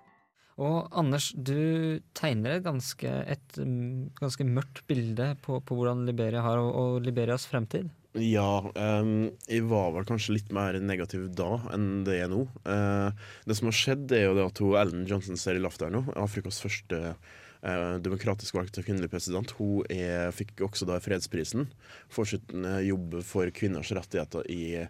Og 0.55 0.87
Anders, 0.95 1.33
du 1.35 1.99
tegner 2.15 2.57
et 2.57 2.65
ganske, 2.67 3.11
et 3.11 3.59
mm, 3.59 4.15
ganske 4.21 4.47
mørkt 4.47 4.85
bilde 4.87 5.33
på, 5.43 5.59
på 5.67 5.77
hvordan 5.77 6.05
Liberia 6.07 6.45
har, 6.47 6.63
og, 6.63 6.71
og 6.79 7.07
Liberias 7.07 7.49
fremtid. 7.51 7.91
Ja, 8.15 8.63
um, 8.63 9.33
jeg 9.51 9.65
var 9.67 9.89
vel 9.97 10.05
kanskje 10.07 10.37
litt 10.37 10.53
mer 10.55 10.77
negativ 10.79 11.27
da 11.35 11.57
enn 11.75 12.05
det 12.07 12.21
er 12.23 12.29
nå. 12.31 12.45
Uh, 12.63 13.11
det 13.43 13.57
som 13.59 13.67
har 13.67 13.75
skjedd, 13.75 14.07
er 14.15 14.29
jo 14.29 14.37
det 14.39 14.45
at 14.47 14.61
hun 14.63 14.77
Ellen 14.79 15.09
Johnson 15.11 15.35
ser 15.35 15.57
Sirleaf 15.57 15.81
der 15.83 15.91
nå, 15.91 16.05
Afrikas 16.23 16.63
første 16.63 17.01
uh, 17.19 17.97
demokratisk 18.05 18.55
valgte 18.55 18.85
kvinnelige 18.87 19.17
president, 19.17 19.57
hun 19.59 19.83
er, 19.91 20.31
fikk 20.37 20.63
også 20.63 20.87
da 20.87 21.01
fredsprisen 21.03 21.67
for 22.13 22.31
sin 22.31 22.63
eh, 22.63 22.85
jobb 22.87 23.19
for 23.27 23.51
kvinners 23.57 23.91
rettigheter 23.97 24.47
i 24.53 24.85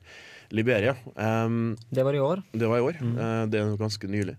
Liberia. 0.54 0.94
Um, 1.14 1.74
Det 1.90 2.04
var 2.06 2.14
i 2.14 2.22
år. 2.22 2.42
det 2.52 2.70
var 2.70 2.78
i 2.78 2.86
år. 2.86 3.00
Eh, 3.02 3.42
det 3.50 3.60
er 3.60 3.68
jo 3.72 3.80
ganske 3.80 4.10
nylig. 4.10 4.36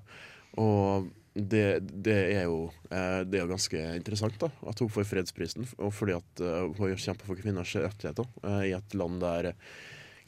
Og 0.61 1.09
det, 1.35 1.65
det, 1.91 2.19
er 2.37 2.45
jo, 2.47 2.69
eh, 2.87 3.21
det 3.27 3.39
er 3.39 3.43
jo 3.43 3.51
ganske 3.51 3.81
interessant 3.97 4.37
da, 4.39 4.49
at 4.71 4.79
hun 4.79 4.91
får 4.93 5.09
fredsprisen, 5.09 5.67
og 5.77 5.91
fordi 5.93 6.15
at 6.15 6.43
eh, 6.43 6.69
hun 6.77 6.95
kjemper 6.95 7.27
for 7.27 7.41
kvinners 7.41 7.75
rettigheter 7.75 8.29
i 8.63 8.71
et 8.77 8.95
land 8.95 9.19
der 9.23 9.51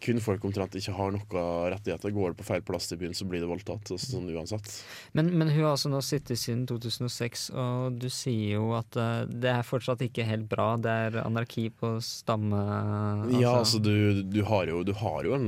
kvinnfolk 0.03 0.43
omtrent 0.45 0.75
ikke 0.77 0.93
har 0.93 1.13
noen 1.13 1.71
rettigheter. 1.73 2.13
Går 2.13 2.33
det 2.33 2.39
på 2.39 2.45
feil 2.47 2.63
plass 2.65 2.91
i 2.93 2.97
byen, 2.99 3.15
så 3.17 3.25
blir 3.29 3.41
det 3.41 3.49
voldtatt. 3.49 3.89
Altså, 3.93 4.11
sånn 4.13 4.29
uansett. 4.29 4.69
Men, 5.17 5.31
men 5.33 5.49
hun 5.49 5.63
har 5.63 5.73
altså 5.73 5.89
nå 5.91 6.01
sittet 6.05 6.39
siden 6.41 6.65
2006, 6.69 7.47
og 7.57 7.97
du 8.01 8.07
sier 8.13 8.57
jo 8.59 8.71
at 8.77 8.97
uh, 8.99 9.23
det 9.27 9.49
er 9.55 9.65
fortsatt 9.67 10.03
ikke 10.05 10.27
helt 10.27 10.45
bra. 10.51 10.69
Det 10.81 10.93
er 11.07 11.19
anarki 11.23 11.67
på 11.73 11.95
stamme... 12.05 12.61
Ja, 13.37 13.55
altså 13.59 13.81
du, 13.81 14.21
du, 14.21 14.41
har 14.47 14.69
jo, 14.69 14.83
du 14.85 14.93
har 14.97 15.25
jo 15.25 15.33
en 15.37 15.47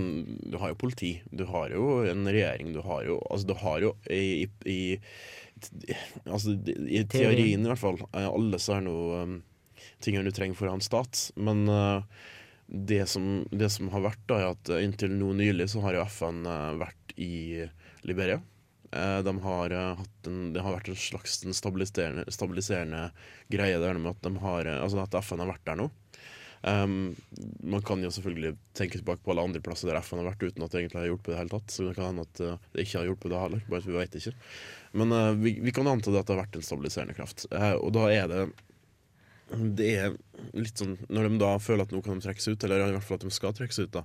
Du 0.49 0.57
har 0.61 0.73
jo 0.73 0.79
politi. 0.79 1.11
Du 1.29 1.45
har 1.49 1.69
jo 1.73 2.01
en 2.09 2.25
regjering. 2.27 2.73
Du 2.73 2.81
har 2.85 3.05
jo 3.05 3.19
Altså, 3.29 3.51
du 3.51 3.55
har 3.61 3.83
jo 3.83 3.93
i, 4.09 4.47
i, 4.65 4.79
i 4.95 5.97
Altså, 6.25 6.55
i 6.87 7.03
teorien 7.09 7.61
i 7.61 7.69
hvert 7.69 7.81
fall. 7.81 8.01
eh, 8.13 8.25
Alle 8.25 8.59
så 8.61 8.77
er 8.77 8.85
noe 8.87 9.23
um, 9.27 9.37
tingene 10.03 10.29
du 10.29 10.35
trenger 10.35 10.57
for 10.57 10.69
å 10.69 10.73
ha 10.73 10.79
en 10.79 10.85
stat. 10.85 11.29
Men 11.37 11.65
uh, 11.69 12.01
det, 12.69 13.05
som, 13.09 13.47
det 13.51 13.69
som 13.73 13.89
har 13.89 14.05
vært, 14.05 14.21
da, 14.29 14.39
er 14.39 14.53
at 14.53 14.71
uh, 14.71 14.79
inntil 14.83 15.13
nå 15.17 15.33
nylig 15.39 15.69
så 15.71 15.81
har 15.85 15.97
jo 15.97 16.05
FN 16.05 16.43
uh, 16.45 16.77
vært 16.77 17.15
i 17.19 17.65
Liberia. 18.07 18.39
Eh, 18.91 19.19
de 19.21 19.39
har, 19.43 19.69
en, 19.69 20.37
det 20.53 20.61
har 20.65 20.73
vært 20.73 20.87
en 20.89 20.97
slags 20.97 21.43
en 21.45 21.53
stabiliserende, 21.53 22.23
stabiliserende 22.33 23.09
greie 23.51 23.77
der 23.77 23.99
med 24.01 24.15
at, 24.15 24.21
de 24.25 24.41
har, 24.41 24.69
altså 24.79 25.03
at 25.03 25.17
FN 25.21 25.43
har 25.43 25.51
vært 25.51 25.65
der 25.67 25.77
nå. 25.81 25.89
Um, 26.59 27.13
man 27.63 27.83
kan 27.85 28.01
jo 28.03 28.09
selvfølgelig 28.11 28.55
tenke 28.75 28.97
tilbake 28.99 29.21
på 29.23 29.31
alle 29.31 29.45
andre 29.47 29.61
plasser 29.63 29.87
der 29.87 30.01
FN 30.03 30.19
har 30.19 30.31
vært 30.31 30.41
uten 30.43 30.65
at 30.65 30.73
det 30.73 30.81
egentlig 30.81 30.99
har 30.99 31.05
hjulpet 31.07 31.29
i 31.29 31.33
det 31.35 31.37
hele 31.39 31.53
tatt. 31.53 31.75
Så 31.75 31.85
det 31.85 31.93
kan 31.99 32.09
hende 32.09 32.25
at 32.25 32.41
det 32.41 32.83
ikke 32.83 32.97
har 32.97 33.11
hjulpet 33.11 33.31
det 33.31 33.43
heller, 33.43 33.61
bare 33.69 33.83
at 33.83 33.91
vi 33.91 33.99
vet 33.99 34.17
ikke. 34.19 34.33
Men 35.03 35.13
uh, 35.15 35.29
vi, 35.37 35.53
vi 35.67 35.75
kan 35.75 35.91
anta 35.91 36.11
det 36.11 36.23
at 36.23 36.31
det 36.31 36.35
har 36.35 36.43
vært 36.43 36.57
en 36.59 36.67
stabiliserende 36.71 37.19
kraft. 37.19 37.45
Uh, 37.53 37.75
og 37.77 37.93
da 37.99 38.09
er 38.15 38.31
det 38.31 38.43
Det 39.49 39.89
er 39.97 40.15
litt 40.53 40.77
sånn 40.77 40.97
Når 41.09 41.25
de 41.25 41.41
da 41.41 41.55
føler 41.61 41.87
at 41.87 41.93
nå 41.93 42.03
kan 42.05 42.19
de 42.19 42.25
trekkes 42.27 42.51
ut, 42.51 42.63
eller 42.63 42.85
i 42.85 42.95
hvert 42.95 43.05
fall 43.05 43.19
at 43.19 43.25
de 43.25 43.33
skal 43.33 43.55
trekkes 43.57 43.81
ut, 43.81 43.91
da, 43.95 44.03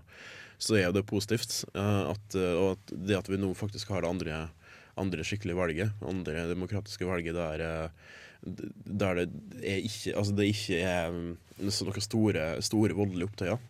så 0.58 0.78
er 0.80 0.92
det 0.94 1.06
positivt. 1.08 1.62
At, 1.74 2.36
og 2.36 2.74
at 2.74 2.94
det 3.08 3.18
at 3.18 3.30
vi 3.30 3.40
nå 3.40 3.52
faktisk 3.58 3.92
har 3.92 4.04
det 4.04 4.12
andre, 4.12 4.42
andre 5.00 5.26
skikkelige 5.26 5.58
valget, 5.58 6.04
andre 6.06 6.46
demokratiske 6.52 7.08
valget 7.08 7.36
der 7.36 7.66
der 8.44 9.22
det 9.24 9.62
er 9.64 9.78
ikke 9.80 10.12
Altså 10.18 10.34
det 10.36 10.46
ikke 10.52 10.80
er 10.84 11.14
noen 11.14 12.02
store, 12.04 12.42
store 12.60 12.96
voldelige 12.96 13.28
opptøyer. 13.30 13.60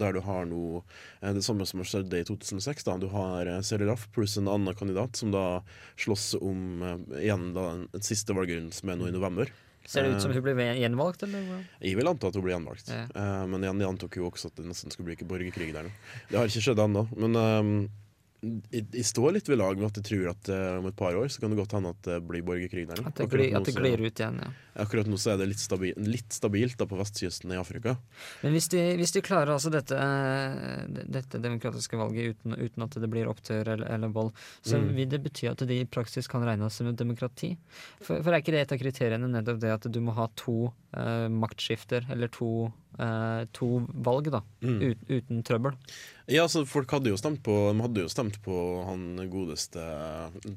Der 0.00 0.14
du 0.16 0.20
har 0.24 0.46
noe 0.48 0.80
Det 1.20 1.44
samme 1.44 1.66
som 1.68 1.82
har 1.82 1.90
skjedd 1.90 2.14
i 2.16 2.22
2006. 2.24 2.86
da 2.86 2.96
Du 2.96 3.08
har 3.12 3.50
Serilaf 3.66 4.06
pluss 4.14 4.38
en 4.40 4.48
annen 4.48 4.76
kandidat 4.78 5.20
som 5.20 5.34
da 5.34 5.60
slåss 6.00 6.34
om 6.40 6.80
igjen 7.18 7.50
da 7.56 7.66
den 7.92 8.06
siste 8.06 8.36
valgrunden, 8.36 8.72
som 8.72 8.88
er 8.88 9.00
nå 9.00 9.10
i 9.10 9.16
november. 9.16 9.52
Ser 9.88 10.04
det 10.04 10.16
ut 10.16 10.22
som 10.22 10.32
hun 10.32 10.42
blir 10.44 10.58
gjenvalgt, 10.78 11.24
eller? 11.26 11.46
Jeg 11.80 11.96
vil 11.98 12.10
anta 12.10 12.28
at 12.28 12.36
hun 12.36 12.44
blir 12.44 12.54
gjenvalgt. 12.54 12.90
Ja. 12.92 13.06
Uh, 13.14 13.46
men 13.50 13.64
jeg 13.64 13.88
antok 13.88 14.18
jo 14.20 14.28
også 14.28 14.50
at 14.52 14.60
det 14.60 14.68
nesten 14.68 14.92
skulle 14.92 15.08
bli 15.08 15.16
ikke 15.18 15.28
borgerkrig 15.30 15.72
der 15.74 15.88
nå. 15.88 15.94
Det 16.28 16.38
har 16.38 16.50
ikke 16.50 16.62
skjedd 16.68 16.82
ennå. 16.84 17.06
Men 17.16 17.38
um, 17.40 17.72
jeg, 18.40 19.04
står 19.04 19.34
litt 19.36 19.48
ved 19.50 19.58
lag 19.60 19.76
med 19.76 19.90
at 19.90 19.98
jeg 20.00 20.06
tror 20.06 20.30
at 20.32 20.50
uh, 20.52 20.78
om 20.80 20.88
et 20.88 20.96
par 20.96 21.16
år 21.18 21.28
så 21.32 21.42
kan 21.42 21.52
det 21.52 21.58
godt 21.60 21.74
hende 21.76 21.92
at 21.92 22.00
det 22.06 22.18
blir 22.24 22.44
borgerkrig 22.46 22.86
der. 22.88 23.02
At 23.04 23.18
det, 23.20 23.28
glir, 23.32 23.52
at 23.56 23.68
det 23.68 23.74
glir 23.76 24.00
ut 24.00 24.22
igjen, 24.22 24.40
ja. 24.40 24.50
Akkurat 24.80 25.08
nå 25.10 25.18
så 25.20 25.34
er 25.34 25.40
det 25.40 25.50
litt, 25.50 25.60
stabil, 25.60 25.92
litt 26.08 26.32
stabilt 26.32 26.78
da 26.80 26.86
på 26.88 26.96
vestkysten 26.96 27.52
i 27.52 27.58
Afrika. 27.60 27.96
Men 28.40 28.54
hvis 28.56 28.70
de, 28.72 28.80
hvis 28.96 29.12
de 29.12 29.22
klarer 29.24 29.52
altså 29.52 29.72
dette, 29.72 29.98
dette 31.10 31.40
demokratiske 31.42 32.00
valget 32.00 32.36
uten, 32.36 32.56
uten, 32.56 32.86
at 32.86 32.96
det 33.02 33.10
blir 33.12 33.28
opptøyer 33.28 33.74
eller, 33.74 33.90
eller 33.92 34.14
vold, 34.14 34.32
så 34.62 34.80
mm. 34.80 34.90
vil 34.96 35.10
det 35.12 35.22
bety 35.26 35.50
at 35.50 35.66
de 35.68 35.80
i 35.82 35.88
praksis 35.90 36.30
kan 36.30 36.46
regnes 36.46 36.80
som 36.80 36.88
et 36.88 36.98
demokrati? 37.00 37.52
For, 38.00 38.22
for 38.22 38.32
er 38.32 38.40
ikke 38.40 38.56
det 38.56 38.64
et 38.64 38.76
av 38.76 38.80
kriteriene 38.80 39.28
nettopp 39.30 39.60
det 39.60 39.74
at 39.74 39.90
du 39.92 40.00
må 40.04 40.16
ha 40.16 40.30
to 40.40 40.70
uh, 40.70 41.26
maktskifter, 41.28 42.08
eller 42.14 42.32
to, 42.32 42.70
uh, 43.00 43.42
to 43.56 43.80
valg, 44.04 44.30
da, 44.32 44.42
mm. 44.62 44.80
ut, 44.84 45.04
uten 45.08 45.44
trøbbel? 45.46 45.76
Ja, 46.30 46.46
så 46.52 46.66
folk 46.68 46.92
hadde 46.94 47.10
jo 47.10 47.18
stemt 47.18 47.42
på 47.46 47.54
De 47.72 47.80
hadde 47.82 48.04
jo 48.04 48.12
stemt 48.12 48.36
på 48.44 48.56
han 48.86 49.24
godeste 49.32 49.82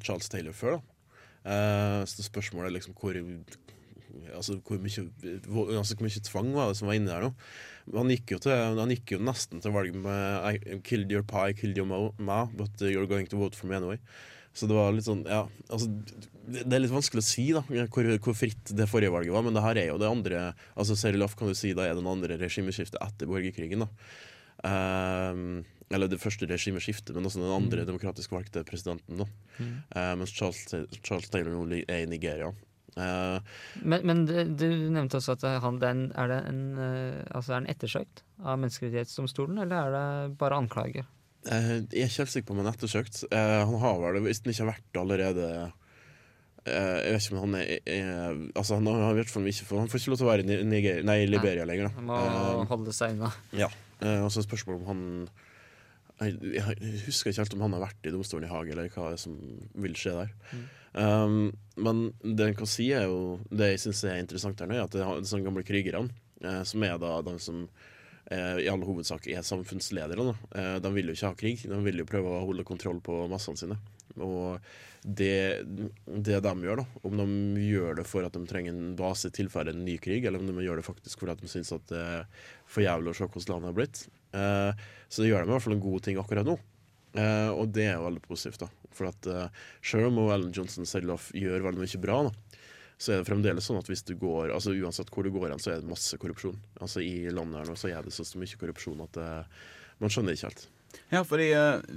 Charles 0.04 0.30
Taylor 0.30 0.56
før, 0.58 0.78
da. 0.78 0.94
Eh, 1.44 2.02
så 2.08 2.24
spørsmålet 2.24 2.70
er 2.70 2.78
liksom 2.78 2.96
hvor 2.96 3.18
Altså 4.34 4.60
hvor 4.62 4.78
mye, 4.78 5.02
altså 5.76 5.96
hvor 5.98 6.06
mye 6.06 6.22
tvang 6.24 6.52
var 6.54 6.70
det 6.70 6.78
som 6.78 6.88
var 6.88 6.96
inni 6.96 7.10
der 7.10 7.24
nå? 7.26 7.32
Han 7.98 8.12
gikk 8.14 8.36
jo, 8.36 8.38
til, 8.46 8.54
han 8.78 8.94
gikk 8.94 9.16
jo 9.16 9.20
nesten 9.26 9.64
til 9.64 9.74
valg 9.74 9.96
med 9.98 10.46
I 10.46 10.78
killed 10.86 11.12
your 11.12 11.26
pie, 11.26 11.56
killed 11.58 11.78
your 11.78 12.14
ma, 12.22 12.46
but 12.54 12.70
you're 12.80 13.10
going 13.10 13.26
to 13.28 13.38
vote 13.42 13.58
for 13.58 13.68
me 13.68 13.76
anyway. 13.76 13.98
Så 14.54 14.70
det 14.70 14.78
var 14.78 14.94
litt 14.94 15.08
sånn, 15.08 15.24
ja 15.26 15.48
altså, 15.74 15.88
Det 16.46 16.68
er 16.68 16.84
litt 16.84 16.94
vanskelig 16.94 17.24
å 17.24 17.26
si 17.26 17.48
da 17.56 17.64
hvor, 17.66 18.10
hvor, 18.22 18.36
fritt 18.38 18.74
det 18.78 18.86
forrige 18.92 19.14
valget 19.14 19.34
var, 19.34 19.46
men 19.46 19.56
det 19.58 19.64
her 19.66 19.80
er 19.82 19.88
jo 19.90 19.98
det 20.02 20.12
andre 20.12 20.44
altså 20.76 20.98
Serilaf 21.00 21.34
kan 21.40 21.50
du 21.50 21.58
si 21.58 21.74
da 21.74 21.88
er 21.88 21.98
den 21.98 22.10
andre 22.10 22.38
regimeskiftet 22.42 23.02
etter 23.02 23.30
borgerkrigen. 23.32 23.88
da 23.88 23.90
um, 24.64 25.64
eller 25.94 26.10
det 26.10 26.22
første 26.22 26.48
regimeskiftet, 26.50 27.14
men 27.16 27.28
også 27.28 27.42
den 27.42 27.54
andre 27.54 27.84
mm. 27.84 27.88
demokratisk 27.92 28.34
valgte 28.34 28.64
presidenten. 28.66 29.24
da 29.24 29.28
mm. 29.60 29.74
uh, 29.96 30.14
Mens 30.20 30.34
Charles, 30.34 30.64
Charles 31.02 31.30
Taylor 31.30 31.54
nå 31.54 31.82
er 31.84 32.04
i 32.04 32.10
Nigeria. 32.10 32.52
Uh, 32.94 33.42
men, 33.82 34.06
men 34.06 34.24
du, 34.30 34.36
du 34.46 34.68
nevnte 34.94 35.18
også 35.18 35.36
at 35.38 35.46
han, 35.64 35.80
den, 35.82 36.08
er 36.18 36.30
det 36.30 36.40
en, 36.50 36.64
uh, 36.78 37.22
altså 37.34 37.56
er 37.56 37.64
den 37.64 37.74
ettersøkt 37.74 38.24
av 38.42 38.62
Menneskerettighetsdomstolen, 38.62 39.62
eller 39.66 39.80
er 39.80 39.98
det 39.98 40.38
bare 40.42 40.62
anklager? 40.62 41.10
Uh, 41.44 41.84
jeg 41.92 42.06
er 42.06 42.10
ikke 42.10 42.24
helt 42.24 42.34
sikker 42.34 42.48
på 42.48 42.56
om 42.56 42.62
han 42.62 42.70
er 42.70 42.76
ettersøkt. 42.78 43.24
han 43.32 43.80
har 43.82 44.04
vel, 44.04 44.22
hvis 44.28 44.44
han 44.44 44.54
ikke 44.54 44.64
har 44.64 44.74
vært 44.74 45.00
allerede 45.02 45.48
Jeg 46.64 47.12
vet 47.12 47.26
ikke 47.26 47.36
om 47.36 47.42
han 47.44 47.56
er, 47.60 47.72
er 47.92 48.38
Altså 48.56 48.78
han 48.80 48.88
har 48.88 49.24
fall 49.28 49.48
ikke 49.52 49.66
Han 49.76 49.90
får 49.92 50.00
ikke 50.00 50.14
lov 50.14 50.22
til 50.22 50.28
å 50.28 50.30
være 50.30 50.46
i 50.46 50.60
Niger, 50.64 51.02
nei, 51.04 51.18
Liberia 51.28 51.66
lenger. 51.68 51.90
Da. 51.90 51.98
Han 51.98 52.08
må 52.08 52.68
holde 52.70 52.94
seg 52.96 53.18
unna. 53.18 53.34
Ja. 53.52 53.68
og 54.00 54.32
så 54.32 54.40
er 54.40 54.48
spørsmålet 54.48 54.86
om 54.86 54.88
han 54.94 55.04
jeg, 56.22 56.38
jeg, 56.56 57.02
husker 57.08 57.32
ikke 57.32 57.42
helt 57.42 57.56
om 57.58 57.66
han 57.66 57.76
har 57.76 57.84
vært 57.88 58.08
i 58.08 58.14
domstolen 58.14 58.48
i 58.48 58.52
Haag, 58.52 58.70
eller 58.74 58.90
hva 58.94 59.14
som 59.20 59.38
vil 59.84 59.96
skje 59.98 60.14
der. 60.18 60.34
Mm. 60.54 60.66
Um, 60.94 61.38
men 61.82 62.04
det 62.22 62.52
en 62.52 62.58
kan 62.60 62.70
si 62.70 62.92
er 62.94 63.08
jo 63.10 63.40
Det 63.50 63.72
jeg 63.72 63.80
syns 63.82 64.04
er 64.06 64.20
interessant 64.22 64.60
her 64.62 64.70
nå, 64.70 64.76
er 64.78 64.84
at 64.86 64.94
det 64.94 65.02
er 65.02 65.24
sånne 65.26 65.48
gamle 65.48 65.64
krigerne, 65.66 66.14
som 66.70 66.86
er 66.86 67.00
da 67.02 67.16
de 67.26 67.34
som 67.42 67.64
i 68.32 68.70
all 68.72 68.84
hovedsak 68.88 69.28
er 69.28 69.44
samfunnsledere, 69.46 70.36
eh, 70.56 70.78
de 70.80 70.92
vil 70.96 71.12
jo 71.12 71.16
ikke 71.18 71.30
ha 71.32 71.38
krig. 71.40 71.66
De 71.68 71.80
vil 71.84 72.02
jo 72.02 72.08
prøve 72.10 72.32
å 72.32 72.46
holde 72.48 72.66
kontroll 72.68 73.02
på 73.04 73.26
massene 73.32 73.60
sine. 73.60 73.78
Og 74.24 74.64
det, 75.04 75.66
det 76.06 76.40
de 76.46 76.54
gjør, 76.64 76.84
da, 76.84 76.86
om 77.04 77.20
de 77.20 77.64
gjør 77.66 78.00
det 78.00 78.08
for 78.08 78.26
at 78.26 78.36
de 78.38 78.44
trenger 78.48 78.76
en 78.76 78.96
base 79.00 79.28
i 79.28 79.36
tilfelle 79.36 79.74
en 79.74 79.84
ny 79.84 79.98
krig, 80.02 80.24
eller 80.26 80.40
om 80.40 80.48
de 80.48 80.66
gjør 80.66 80.80
det 80.80 80.88
faktisk 80.88 81.24
fordi 81.24 81.42
de 81.42 81.52
syns 81.52 81.74
at 81.76 81.88
det 81.92 82.00
er 82.00 82.28
for 82.70 82.86
jævlig 82.86 83.12
å 83.12 83.18
se 83.18 83.28
hvordan 83.28 83.58
landet 83.58 83.72
har 83.72 83.80
blitt, 83.82 84.04
eh, 84.38 84.86
så 85.12 85.28
gjør 85.28 85.44
de 85.44 85.52
i 85.52 85.56
hvert 85.56 85.66
fall 85.68 85.78
en 85.78 85.88
god 85.90 86.08
ting 86.08 86.22
akkurat 86.22 86.48
nå. 86.48 86.60
Og 87.14 87.68
det 87.70 87.84
er 87.86 88.00
jo 88.00 88.08
veldig 88.08 88.22
positivt. 88.26 88.64
da 88.64 88.90
For 88.98 89.06
at 89.06 89.28
Selv 89.86 90.08
om 90.08 90.16
Ellen 90.34 90.50
Johnson 90.50 90.88
selv 90.90 91.14
gjør 91.38 91.62
veldig 91.62 91.84
mye 91.84 92.00
bra, 92.02 92.16
da 92.26 92.63
så 92.98 93.14
er 93.14 93.22
det 93.22 93.28
fremdeles 93.28 93.66
sånn 93.68 93.80
at 93.80 93.90
hvis 93.90 94.06
du 94.08 94.14
går 94.20 94.54
Altså 94.54 94.74
uansett 94.76 95.12
hvor 95.14 95.26
du 95.26 95.32
går 95.34 95.52
hen, 95.52 95.62
så 95.62 95.74
er 95.74 95.82
det 95.82 95.90
masse 95.90 96.18
korrupsjon. 96.22 96.58
Altså 96.80 97.04
I 97.04 97.30
landet 97.34 97.62
her 97.62 97.72
nå 97.72 97.78
så 97.80 97.92
er 97.92 98.06
det 98.06 98.14
så 98.16 98.26
mye 98.40 98.60
korrupsjon 98.60 99.04
at 99.06 99.18
det, 99.18 99.30
man 100.04 100.14
skjønner 100.14 100.38
ikke 100.38 100.52
helt. 100.52 100.66
Ja, 101.10 101.24
fordi 101.26 101.52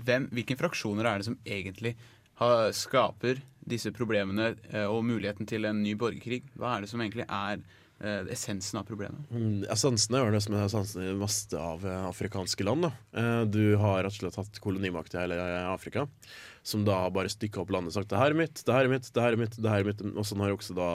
hvem, 0.06 0.28
Hvilke 0.34 0.58
fraksjoner 0.58 1.08
er 1.08 1.20
det 1.20 1.28
som 1.28 1.38
egentlig 1.44 1.96
har, 2.40 2.70
skaper 2.76 3.40
disse 3.66 3.90
problemene 3.94 4.54
og 4.86 5.02
muligheten 5.08 5.48
til 5.48 5.68
en 5.68 5.82
ny 5.84 5.96
borgerkrig? 5.98 6.44
Hva 6.56 6.76
er 6.76 6.84
det 6.84 6.90
som 6.90 7.02
egentlig 7.02 7.26
er 7.26 7.60
eh, 8.00 8.28
essensen 8.32 8.80
av 8.80 8.88
problemet? 8.88 9.30
Mm, 9.32 9.64
essensen 9.72 10.16
er 10.16 10.26
jo 10.26 10.34
det 10.36 10.42
som 10.44 10.56
er 10.56 10.66
essensen 10.66 11.04
i 11.04 11.08
det 11.10 11.20
meste 11.20 11.60
av 11.60 11.86
eh, 11.86 12.04
afrikanske 12.10 12.68
land. 12.68 12.88
Da. 12.88 13.24
du 13.48 13.76
har 13.80 14.02
rett 14.04 14.16
og 14.16 14.20
slett 14.20 14.40
hatt 14.40 14.60
kolonimakt 14.64 15.16
i 15.16 15.22
hele 15.22 15.40
Afrika, 15.72 16.06
som 16.66 16.82
da 16.86 17.04
bare 17.14 17.30
stykka 17.30 17.62
opp 17.62 17.70
landet 17.74 17.94
og 17.94 18.00
sagt 18.00 18.10
'det 18.10 18.18
her 18.18 18.34
er 18.34 18.40
mitt, 18.40 18.62
det 18.66 18.74
her 18.74 18.84
er 18.84 18.90
mitt, 18.90 19.06
det 19.12 19.22
her 19.22 19.32
er 19.32 19.40
mitt'. 19.40 19.56
det 19.62 19.70
her 19.70 19.80
er 19.80 19.88
mitt. 19.88 20.02
Og 20.02 20.26
sånn 20.26 20.42
har 20.42 20.50
også 20.50 20.74
da 20.74 20.90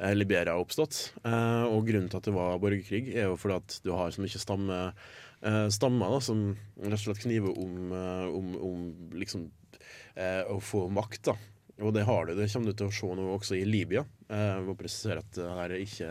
eh, 0.00 0.14
Liberia 0.14 0.58
oppstått. 0.58 1.12
Eh, 1.24 1.64
og 1.70 1.86
grunnen 1.86 2.10
til 2.10 2.18
at 2.18 2.26
det 2.26 2.34
var 2.34 2.58
borgerkrig, 2.58 3.14
er 3.14 3.30
jo 3.30 3.36
fordi 3.38 3.60
at 3.62 3.80
du 3.84 3.92
har 3.94 4.10
så 4.10 4.24
mye 4.24 4.42
stamme, 4.42 4.80
eh, 5.42 5.68
stammer 5.70 6.10
da, 6.10 6.20
som 6.20 6.56
rett 6.82 6.98
og 6.98 7.06
slett 7.06 7.22
kniver 7.22 7.54
om, 7.54 7.92
om, 7.92 8.54
om 8.58 9.10
liksom 9.14 9.50
å 10.14 10.60
få 10.62 10.88
makt. 10.94 11.30
da 11.30 11.34
og 11.82 11.90
det 11.94 12.04
har 12.06 12.26
du. 12.26 12.34
Det 12.38 12.46
kommer 12.52 12.70
du 12.70 12.78
til 12.78 12.86
å 12.86 12.94
se 12.94 13.08
nå 13.18 13.24
også 13.34 13.56
i 13.58 13.64
Libya. 13.66 14.04
Jeg 14.28 14.62
må 14.62 14.76
presisere 14.78 15.24
at 15.24 15.30
det 15.34 15.46
her 15.58 15.72
er 15.74 15.80
ikke 15.82 16.10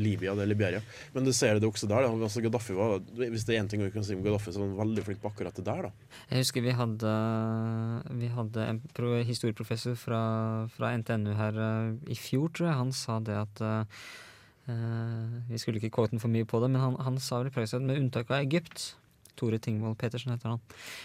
Libya, 0.00 0.32
det 0.36 0.46
er 0.46 0.48
Liberia. 0.48 0.80
Men 1.12 1.26
du 1.26 1.32
ser 1.36 1.58
det 1.58 1.68
også 1.68 1.88
der. 1.90 2.06
Da. 2.06 2.12
Altså 2.16 2.40
Gaddafi 2.44 2.76
var, 2.76 2.96
hvis 3.18 3.44
det 3.44 3.54
er 3.54 3.60
én 3.60 3.68
ting 3.68 3.82
vi 3.84 3.90
kan 3.92 4.06
si 4.06 4.16
om 4.16 4.22
Gaddafi, 4.24 4.54
så 4.54 4.62
var 4.62 4.70
han 4.70 4.80
veldig 4.80 5.04
flink 5.04 5.20
på 5.20 5.28
akkurat 5.28 5.60
det 5.60 5.66
der. 5.66 5.90
da. 5.90 6.14
Jeg 6.30 6.40
husker 6.40 6.64
vi 6.64 6.76
hadde, 6.78 7.12
vi 8.22 8.30
hadde 8.32 8.64
en 8.64 8.80
historieprofessor 9.28 9.98
fra, 10.00 10.22
fra, 10.72 10.94
NTNU 11.02 11.34
her 11.36 11.60
uh, 11.60 11.92
i 12.08 12.16
fjor, 12.16 12.48
tror 12.48 12.70
jeg. 12.70 12.78
Han 12.80 12.94
sa 12.96 13.18
det 13.20 13.36
at 13.36 13.62
uh, 13.68 14.08
Vi 15.48 15.60
skulle 15.60 15.82
ikke 15.82 15.92
kåte 16.00 16.20
for 16.20 16.32
mye 16.32 16.48
på 16.48 16.62
det, 16.64 16.72
men 16.72 16.80
han, 16.80 16.96
han 17.04 17.20
sa 17.20 17.42
vel 17.42 17.52
i 17.52 17.54
praksis 17.54 17.76
at 17.76 17.84
med 17.84 18.00
unntak 18.00 18.32
av 18.32 18.40
Egypt 18.40 18.94
Tore 19.38 19.60
Tingvold 19.62 19.98
Petersen 20.00 20.34
heter 20.34 20.54
han. 20.54 20.62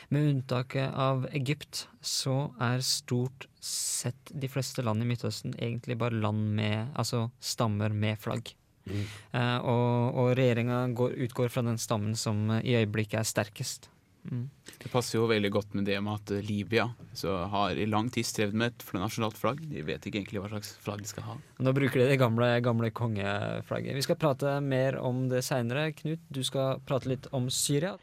Med 0.09 0.29
unntaket 0.31 0.93
av 0.93 1.27
Egypt 1.31 1.85
så 2.01 2.37
er 2.61 2.83
stort 2.85 3.47
sett 3.63 4.33
de 4.33 4.49
fleste 4.51 4.83
land 4.85 5.03
i 5.03 5.07
Midtøsten 5.07 5.55
egentlig 5.55 5.97
bare 6.01 6.19
land 6.19 6.51
med 6.57 6.91
Altså 6.99 7.27
stammer 7.39 7.93
med 7.93 8.19
flagg. 8.19 8.51
Mm. 8.83 9.03
Uh, 9.31 9.57
og, 9.63 10.19
og 10.19 10.33
regjeringa 10.37 10.85
utgår 10.91 11.51
fra 11.53 11.63
den 11.63 11.79
stammen 11.79 12.17
som 12.19 12.49
uh, 12.51 12.59
i 12.59 12.75
øyeblikket 12.81 13.21
er 13.21 13.27
sterkest. 13.27 13.89
Mm. 14.31 14.47
Det 14.79 14.89
passer 14.91 15.17
jo 15.17 15.25
veldig 15.27 15.49
godt 15.51 15.73
med 15.75 15.87
det 15.87 15.97
med 16.03 16.15
at 16.15 16.31
eh, 16.31 16.43
Libya 16.47 16.85
så 17.17 17.35
har 17.51 17.75
i 17.75 17.87
lang 17.89 18.07
tid 18.13 18.27
strevd 18.27 18.55
med 18.55 18.71
et 18.71 18.85
nasjonalt 18.95 19.35
flagg. 19.39 19.59
De 19.67 19.83
vet 19.83 20.05
ikke 20.07 20.21
egentlig 20.21 20.43
hva 20.43 20.51
slags 20.53 20.73
flagg 20.83 21.03
de 21.03 21.11
skal 21.11 21.27
ha. 21.27 21.35
Nå 21.63 21.73
bruker 21.75 22.01
de 22.01 22.07
det 22.13 22.19
gamle, 22.21 22.47
gamle 22.63 22.91
kongeflagget. 22.95 23.97
Vi 23.97 24.05
skal 24.05 24.19
prate 24.21 24.55
mer 24.63 24.99
om 25.01 25.25
det 25.31 25.43
seinere. 25.45 25.89
Knut, 25.99 26.23
du 26.31 26.43
skal 26.47 26.79
prate 26.87 27.11
litt 27.11 27.27
om 27.35 27.49
Syria. 27.51 27.97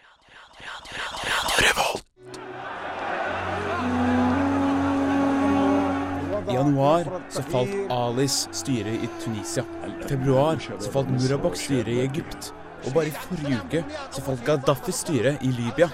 I 6.51 6.55
januar 6.55 7.05
så 7.31 7.43
falt 7.43 7.93
Alis 7.95 8.49
styre 8.53 8.91
i 8.91 9.09
Tunisia. 9.25 9.65
I 9.87 10.09
februar 10.09 10.59
så 10.61 10.91
falt 10.93 11.13
Murabaks 11.15 11.65
styre 11.69 11.95
i 11.95 12.01
Egypt. 12.05 12.53
Og 12.87 12.95
bare 12.97 13.11
i 13.11 13.15
forrige 13.15 13.61
uke 13.61 13.85
så 14.11 14.25
falt 14.25 14.45
Gaddafis 14.47 15.03
styre 15.05 15.37
i 15.45 15.53
Libya. 15.53 15.91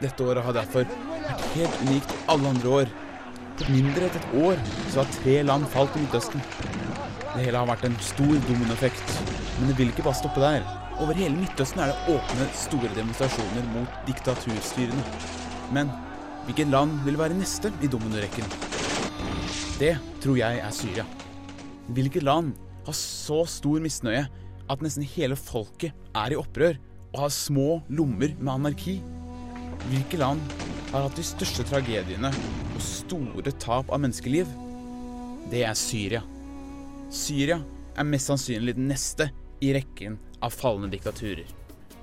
Dette 0.00 0.24
året 0.24 0.44
har 0.44 0.56
derfor 0.56 0.84
vært 0.86 1.46
helt 1.56 1.82
unikt 1.88 2.16
alle 2.32 2.54
andre 2.54 2.74
år. 2.80 2.96
På 3.56 3.70
mindre 3.72 4.08
enn 4.08 4.18
et 4.20 4.34
år 4.46 4.64
så 4.92 5.02
har 5.02 5.14
tre 5.18 5.36
land 5.48 5.68
falt 5.72 5.96
i 5.96 6.04
Midtøsten. 6.04 6.44
Det 7.36 7.44
hele 7.44 7.60
har 7.60 7.68
vært 7.68 7.88
en 7.88 7.96
stor 8.04 8.36
dominoeffekt. 8.48 9.16
Men 9.58 9.70
det 9.70 9.78
vil 9.80 9.92
ikke 9.92 10.04
bare 10.06 10.20
stoppe 10.20 10.44
der. 10.44 10.85
Over 10.96 11.18
hele 11.18 11.36
Midtøsten 11.36 11.82
er 11.84 11.90
det 11.92 12.14
åpne, 12.14 12.46
store 12.56 12.88
demonstrasjoner 12.96 13.66
mot 13.74 13.96
diktaturstyrene. 14.06 15.02
Men 15.76 15.90
hvilket 16.46 16.70
land 16.72 16.94
vil 17.04 17.18
være 17.20 17.36
neste 17.36 17.68
i 17.84 17.90
dominorekken? 17.92 18.46
Det 19.76 19.92
tror 20.24 20.38
jeg 20.40 20.62
er 20.64 20.72
Syria. 20.72 21.04
Hvilket 21.92 22.24
land 22.24 22.54
har 22.86 22.96
så 22.96 23.42
stor 23.50 23.82
misnøye 23.84 24.24
at 24.72 24.82
nesten 24.82 25.04
hele 25.04 25.36
folket 25.36 25.92
er 26.16 26.32
i 26.32 26.38
opprør 26.40 26.78
og 27.12 27.26
har 27.26 27.34
små 27.34 27.68
lommer 27.92 28.32
med 28.38 28.54
anarki? 28.54 28.96
Hvilke 29.90 30.20
land 30.22 30.40
har 30.94 31.04
hatt 31.04 31.18
de 31.18 31.26
største 31.26 31.66
tragediene 31.68 32.32
og 32.72 32.80
store 32.82 33.52
tap 33.60 33.92
av 33.92 34.00
menneskeliv? 34.00 34.48
Det 35.52 35.60
er 35.68 35.76
Syria. 35.76 36.24
Syria 37.12 37.60
er 37.96 38.08
mest 38.08 38.32
sannsynlig 38.32 38.78
den 38.78 38.88
neste 38.90 39.28
i 39.60 39.76
rekken 39.76 40.16
av 40.46 40.54
falne 40.54 40.90
diktaturer. 40.92 41.46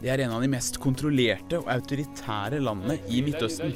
Det 0.03 0.09
er 0.11 0.25
en 0.25 0.33
av 0.35 0.43
de 0.43 0.49
mest 0.51 0.75
kontrollerte 0.83 1.61
og 1.61 1.69
autoritære 1.71 2.59
landene 2.59 2.97
i 3.07 3.21
Midtøsten. 3.23 3.71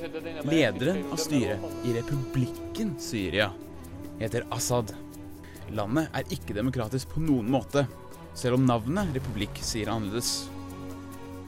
Lederen 0.50 1.06
av 1.08 1.22
styret 1.24 1.64
i 1.88 1.94
republikken 1.96 2.98
Syria 3.00 3.48
heter 4.20 4.44
Assad. 4.52 4.92
Landet 5.78 6.12
er 6.16 6.36
ikke 6.36 6.56
demokratisk 6.58 7.14
på 7.14 7.24
noen 7.24 7.48
måte, 7.52 7.86
selv 8.36 8.60
om 8.60 8.68
navnet 8.68 9.16
republikk 9.16 9.62
sier 9.64 9.92
annerledes. 9.94 10.50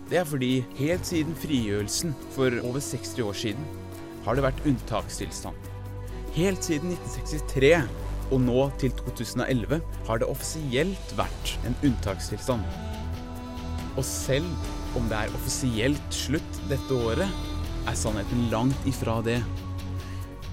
Det 0.10 0.22
er 0.22 0.28
fordi 0.28 0.54
helt 0.80 1.06
siden 1.06 1.36
frigjørelsen 1.38 2.16
for 2.34 2.56
over 2.64 2.82
60 2.82 3.20
år 3.28 3.36
siden 3.44 3.68
har 4.26 4.38
det 4.38 4.46
vært 4.48 4.64
unntakstilstand. 4.68 5.68
Helt 6.38 6.66
siden 6.66 6.96
1963 6.96 7.74
og 8.30 8.42
nå 8.46 8.70
til 8.82 8.94
2011 9.04 9.82
har 10.08 10.22
det 10.22 10.30
offisielt 10.30 11.18
vært 11.20 11.58
en 11.68 11.76
unntakstilstand. 11.84 12.89
Og 13.98 14.06
selv 14.06 14.48
om 14.98 15.08
det 15.10 15.18
er 15.18 15.38
offisielt 15.38 16.14
slutt 16.14 16.62
dette 16.70 17.00
året, 17.10 17.30
er 17.88 17.98
sannheten 17.98 18.50
langt 18.52 18.90
ifra 18.90 19.20
det. 19.26 19.40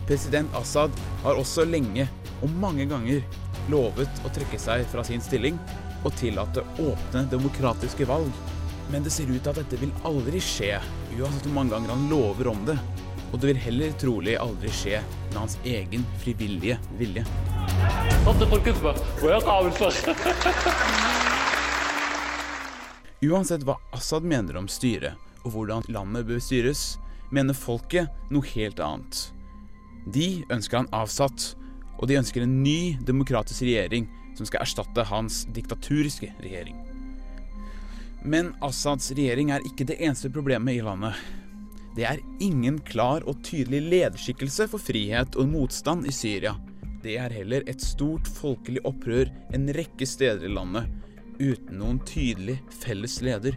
President 0.06 0.54
Assad 0.54 0.94
har 1.24 1.38
også 1.40 1.66
lenge 1.66 2.06
og 2.44 2.52
mange 2.60 2.86
ganger 2.88 3.24
lovet 3.72 4.20
å 4.24 4.30
trekke 4.34 4.58
seg 4.60 4.84
fra 4.92 5.02
sin 5.06 5.22
stilling 5.24 5.58
og 6.04 6.14
tillate 6.20 6.62
åpne 6.78 7.24
demokratiske 7.32 8.06
valg. 8.08 8.30
Men 8.92 9.02
det 9.02 9.10
ser 9.10 9.30
ut 9.32 9.40
til 9.42 9.50
at 9.50 9.58
dette 9.58 9.80
vil 9.80 9.94
aldri 10.06 10.38
skje, 10.42 10.76
uansett 11.16 11.48
hvor 11.48 11.56
mange 11.56 11.74
ganger 11.74 11.90
han 11.96 12.06
lover 12.12 12.52
om 12.52 12.62
det. 12.68 12.78
Og 13.32 13.40
det 13.42 13.50
vil 13.50 13.64
heller 13.64 13.96
trolig 13.98 14.36
aldri 14.38 14.70
skje 14.70 15.02
med 15.32 15.40
hans 15.40 15.58
egen 15.66 16.06
frivillige 16.22 16.78
vilje. 17.00 17.26
Uansett 23.24 23.64
hva 23.64 23.78
Assad 23.96 24.26
mener 24.28 24.58
om 24.60 24.66
styret 24.68 25.16
og 25.46 25.54
hvordan 25.54 25.86
landet 25.88 26.26
bør 26.28 26.40
styres, 26.42 26.96
mener 27.32 27.56
folket 27.56 28.10
noe 28.34 28.44
helt 28.52 28.80
annet. 28.82 29.20
De 30.06 30.44
ønsker 30.52 30.82
han 30.82 30.90
avsatt, 30.94 31.54
og 31.96 32.10
de 32.10 32.18
ønsker 32.18 32.44
en 32.44 32.58
ny 32.62 32.96
demokratisk 33.06 33.64
regjering 33.64 34.10
som 34.36 34.46
skal 34.46 34.66
erstatte 34.66 35.06
hans 35.08 35.44
diktaturiske 35.56 36.28
regjering. 36.44 36.76
Men 38.26 38.52
Assads 38.64 39.12
regjering 39.14 39.52
er 39.54 39.64
ikke 39.64 39.86
det 39.88 40.00
eneste 40.02 40.30
problemet 40.34 40.76
i 40.76 40.84
landet. 40.84 41.16
Det 41.96 42.04
er 42.04 42.20
ingen 42.42 42.80
klar 42.84 43.24
og 43.24 43.40
tydelig 43.46 43.80
lederskikkelse 43.86 44.66
for 44.68 44.82
frihet 44.82 45.38
og 45.40 45.48
motstand 45.54 46.04
i 46.10 46.12
Syria. 46.12 46.56
Det 47.00 47.16
er 47.22 47.32
heller 47.32 47.64
et 47.70 47.80
stort 47.80 48.28
folkelig 48.28 48.82
opprør 48.84 49.30
en 49.56 49.70
rekke 49.72 50.08
steder 50.08 50.44
i 50.44 50.52
landet, 50.52 50.90
uten 51.38 51.80
noen 51.80 51.98
tydelig 52.06 52.58
felles 52.82 53.20
leder. 53.24 53.56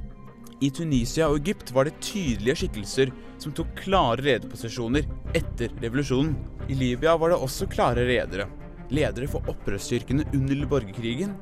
I 0.59 0.69
Tunisia 0.75 1.29
og 1.31 1.39
Egypt 1.39 1.71
var 1.71 1.87
det 1.87 1.99
tydelige 2.03 2.63
skikkelser 2.63 3.13
som 3.39 3.53
tok 3.55 3.71
klare 3.79 4.25
lederposisjoner 4.25 5.07
etter 5.37 5.71
revolusjonen. 5.79 6.33
I 6.67 6.75
Libya 6.75 7.15
var 7.17 7.31
det 7.31 7.39
også 7.39 7.69
klare 7.71 8.03
ledere. 8.09 8.49
Ledere 8.91 9.29
for 9.31 9.45
opprørsstyrkene 9.51 10.25
under 10.35 10.65
borgerkrigen, 10.67 11.37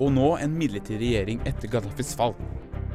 og 0.00 0.14
nå 0.16 0.32
en 0.40 0.56
midlertidig 0.56 1.12
regjering 1.12 1.42
etter 1.48 1.68
Gaddafis 1.68 2.14
fall. 2.16 2.36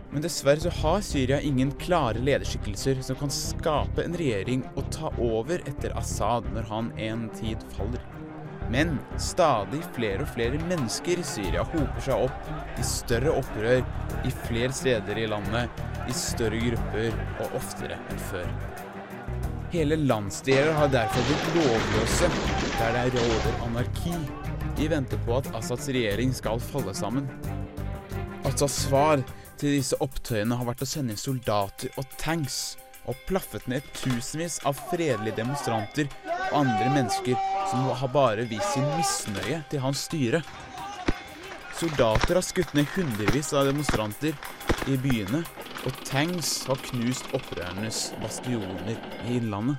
Men 0.10 0.23
dessverre 0.23 0.63
så 0.63 0.71
har 0.81 1.03
Syria 1.05 1.38
ingen 1.45 1.73
klare 1.77 2.23
lederskikkelser 2.23 3.03
som 3.05 3.19
kan 3.19 3.33
skape 3.33 4.01
en 4.01 4.17
regjering 4.17 4.63
og 4.73 4.88
ta 4.95 5.12
over 5.21 5.62
etter 5.69 5.93
Assad 5.99 6.47
når 6.55 6.71
han 6.71 6.93
en 7.10 7.27
tid 7.38 7.62
faller. 7.75 8.16
Men 8.71 8.97
stadig 9.21 9.80
flere 9.95 10.25
og 10.25 10.32
flere 10.36 10.60
mennesker 10.67 11.21
i 11.21 11.25
Syria 11.25 11.63
hoper 11.71 12.03
seg 12.03 12.25
opp 12.27 12.80
i 12.80 12.84
større 12.88 13.36
opprør 13.39 13.80
i 14.27 14.34
flere 14.47 14.73
steder 14.75 15.21
i 15.21 15.27
landet, 15.32 15.84
i 16.08 16.15
større 16.15 16.60
grupper 16.60 17.15
og 17.45 17.56
oftere 17.62 17.99
enn 18.12 18.19
før. 18.27 18.49
Hele 19.71 19.97
landsdeler 19.99 20.73
har 20.75 20.91
derfor 20.91 21.23
blitt 21.27 21.47
lovløse, 21.56 22.30
der 22.77 22.95
det 22.95 23.08
råder 23.15 23.63
anarki. 23.65 24.15
De 24.77 24.88
venter 24.91 25.19
på 25.25 25.39
at 25.39 25.49
Assads 25.58 25.89
regjering 25.91 26.32
skal 26.36 26.62
falle 26.63 26.93
sammen. 26.95 27.27
Assads 28.47 28.84
svar 28.86 29.23
til 29.60 29.75
disse 29.80 29.97
opptøyene 30.03 30.56
har 30.56 30.67
vært 30.69 30.84
å 30.86 30.88
sende 30.88 31.15
inn 31.15 31.19
soldater 31.19 31.91
og 31.99 32.08
tanks, 32.19 32.77
og 33.08 33.15
plaffet 33.27 33.67
ned 33.71 33.86
tusenvis 33.95 34.60
av 34.67 34.80
fredelige 34.89 35.39
demonstranter 35.39 36.12
og 36.47 36.62
andre 36.63 36.89
mennesker 36.95 37.38
som 37.69 37.89
har 37.99 38.13
bare 38.13 38.47
vist 38.49 38.73
sin 38.75 38.88
misnøye 38.95 39.62
til 39.71 39.83
hans 39.83 40.05
styre. 40.07 40.41
Soldater 41.77 42.39
har 42.39 42.45
skutt 42.45 42.73
ned 42.73 42.89
hundrevis 42.95 43.51
av 43.53 43.67
demonstranter 43.69 44.33
i 44.89 44.95
byene, 44.97 45.43
og 45.86 45.99
tanks 46.07 46.63
har 46.65 46.79
knust 46.89 47.29
opprørernes 47.38 48.07
bastioner 48.23 48.97
i 49.27 49.38
innlandet. 49.38 49.77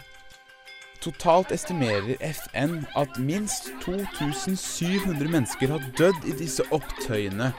Totalt 1.03 1.53
estimerer 1.55 2.17
FN 2.27 2.81
at 2.99 3.19
minst 3.23 3.71
2700 3.85 5.31
mennesker 5.31 5.71
har 5.75 5.85
dødd 5.99 6.27
i 6.27 6.35
disse 6.41 6.67
opptøyene 6.75 7.53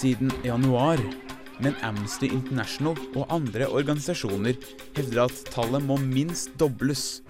siden 0.00 0.32
januar. 0.44 1.00
Men 1.60 1.76
Amnesty 1.84 2.28
International 2.28 2.96
og 3.16 3.28
andre 3.32 3.68
organisasjoner 3.68 4.56
hevder 4.96 5.24
at 5.24 5.44
tallet 5.52 5.84
må 5.84 5.96
minst 6.00 6.56
dobles. 6.60 7.22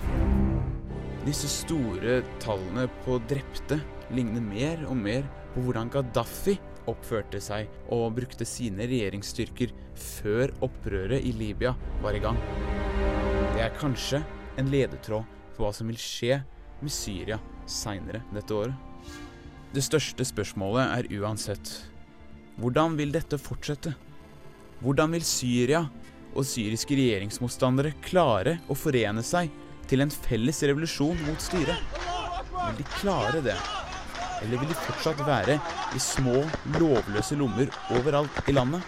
Disse 1.26 1.48
store 1.50 2.20
tallene 2.38 2.84
på 3.02 3.16
drepte 3.26 3.80
ligner 4.14 4.44
mer 4.44 4.84
og 4.86 4.94
mer 5.00 5.24
på 5.56 5.64
hvordan 5.64 5.88
Gaddafi 5.90 6.54
oppførte 6.86 7.40
seg 7.42 7.66
og 7.90 8.12
brukte 8.14 8.46
sine 8.46 8.86
regjeringsstyrker 8.86 9.72
før 9.98 10.54
opprøret 10.62 11.26
i 11.26 11.32
Libya 11.34 11.72
var 12.04 12.14
i 12.14 12.22
gang. 12.22 12.38
Det 13.56 13.64
er 13.64 13.74
kanskje 13.74 14.20
en 14.54 14.70
ledetråd 14.70 15.26
for 15.56 15.66
hva 15.66 15.72
som 15.74 15.90
vil 15.90 15.98
skje 15.98 16.38
med 16.78 16.94
Syria 16.94 17.40
seinere 17.66 18.22
dette 18.30 18.54
året. 18.54 18.78
Det 19.74 19.82
største 19.82 20.22
spørsmålet 20.30 20.94
er 20.94 21.10
uansett 21.18 21.74
hvordan 22.62 22.94
vil 23.00 23.10
dette 23.18 23.34
fortsette? 23.42 23.96
Hvordan 24.78 25.18
vil 25.18 25.26
Syria 25.26 25.88
og 26.36 26.46
syriske 26.46 26.94
regjeringsmotstandere 26.94 27.96
klare 28.06 28.60
å 28.70 28.78
forene 28.78 29.26
seg 29.26 29.50
til 29.90 30.02
en 30.02 30.12
felles 30.12 30.62
revolusjon 30.66 31.18
mot 31.26 31.42
styret? 31.42 31.98
Vil 32.52 32.78
de 32.80 32.86
klare 32.98 33.42
det? 33.44 33.56
Eller 34.42 34.60
vil 34.60 34.70
de 34.70 34.78
fortsatt 34.78 35.20
være 35.26 35.58
i 35.96 36.00
små, 36.02 36.42
lovløse 36.76 37.38
lommer 37.38 37.70
overalt 37.96 38.50
i 38.50 38.54
landet? 38.56 38.84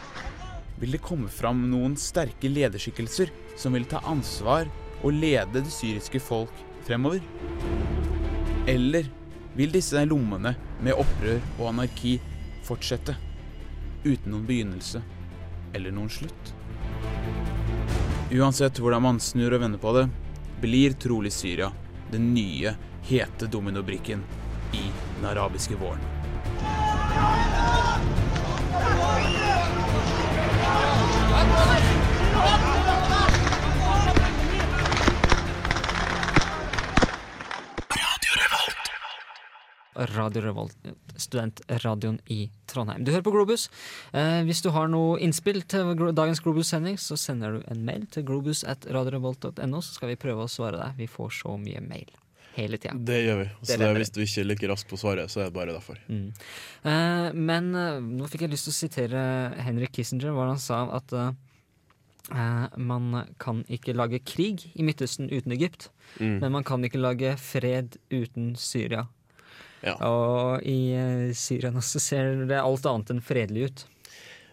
Vil 0.78 0.94
det 0.94 1.02
komme 1.02 1.30
fram 1.32 1.64
noen 1.70 1.96
sterke 1.98 2.50
lederskikkelser 2.52 3.32
som 3.58 3.74
vil 3.74 3.88
ta 3.90 4.02
ansvar 4.06 4.68
og 5.02 5.14
lede 5.14 5.62
det 5.62 5.72
syriske 5.74 6.20
folk 6.22 6.54
fremover? 6.86 7.22
Eller 8.68 9.08
vil 9.58 9.72
disse 9.74 10.04
lommene 10.06 10.54
med 10.84 10.98
opprør 10.98 11.40
og 11.58 11.72
anarki 11.72 12.18
fortsette 12.66 13.16
uten 14.04 14.30
noen 14.30 14.46
begynnelse 14.46 15.02
eller 15.74 15.94
noen 15.94 16.12
slutt? 16.12 16.54
Uansett 18.28 18.78
hvordan 18.78 19.02
man 19.02 19.22
snur 19.24 19.56
og 19.56 19.62
vender 19.64 19.80
på 19.80 19.94
det, 19.96 20.06
blir 20.60 20.92
trolig 20.92 21.32
Syria 21.32 21.72
den 22.10 22.34
nye, 22.34 22.74
hete 23.02 23.46
dominobrikken 23.46 24.22
i 24.72 24.84
den 25.16 25.30
arabiske 25.30 25.76
våren. 25.76 26.17
Radio 40.14 40.42
Revolt, 40.44 40.76
studentradioen 41.18 42.20
i 42.30 42.44
Trondheim. 42.70 43.02
Du 43.04 43.10
hører 43.10 43.24
på 43.26 43.32
Globus. 43.34 43.68
Eh, 44.12 44.42
hvis 44.46 44.62
du 44.62 44.70
har 44.74 44.86
noe 44.92 45.18
innspill 45.24 45.62
til 45.66 45.90
dagens 46.14 46.40
Globus-sending, 46.44 46.98
så 47.02 47.18
sender 47.18 47.58
du 47.58 47.66
en 47.72 47.82
mail 47.86 48.06
til 48.14 48.22
globus 48.28 48.62
at 48.68 48.86
radiorevolt.no, 48.86 49.80
så 49.82 49.96
skal 49.98 50.12
vi 50.12 50.20
prøve 50.20 50.46
å 50.46 50.50
svare 50.52 50.78
deg. 50.78 50.96
Vi 51.02 51.10
får 51.10 51.34
så 51.40 51.56
mye 51.58 51.82
mail 51.82 52.10
hele 52.58 52.78
tida. 52.78 52.94
Det 52.94 53.18
gjør 53.24 53.36
vi. 53.42 53.48
Så 53.62 53.74
det, 53.78 53.86
er, 53.86 53.98
hvis 54.00 54.14
du 54.14 54.22
ikke 54.24 54.40
er 54.44 54.48
like 54.52 54.70
rask 54.70 54.88
på 54.90 54.98
svaret, 54.98 55.30
så 55.30 55.42
er 55.44 55.50
det 55.50 55.56
bare 55.58 55.74
derfor. 55.76 55.98
Mm. 56.10 56.30
Eh, 56.90 57.28
men 57.50 57.68
eh, 57.74 57.98
nå 58.02 58.30
fikk 58.30 58.46
jeg 58.46 58.54
lyst 58.54 58.66
til 58.70 58.74
å 58.74 58.78
sitere 58.80 59.26
Henrik 59.66 59.92
Kissinger, 59.98 60.32
hvor 60.34 60.50
han 60.50 60.58
sa 60.62 60.80
at 60.96 61.14
eh, 61.14 61.28
eh, 62.34 62.64
man 62.82 63.24
kan 63.42 63.62
ikke 63.70 63.94
lage 63.98 64.22
krig 64.26 64.68
i 64.74 64.86
Midtøsten 64.86 65.30
uten 65.34 65.54
Egypt, 65.58 65.90
Mm. 66.18 66.38
men 66.40 66.52
man 66.54 66.64
kan 66.64 66.80
ikke 66.82 66.96
lage 66.96 67.34
fred 67.36 67.98
uten 68.10 68.54
Syria. 68.56 69.02
Ja. 69.84 69.94
Og 70.08 70.66
i 70.66 70.90
eh, 70.96 71.28
Syria 71.38 71.70
nå 71.74 71.82
så 71.84 72.00
ser 72.02 72.46
det 72.50 72.58
alt 72.58 72.86
annet 72.88 73.14
enn 73.14 73.24
fredelig 73.24 73.68
ut. 73.68 73.84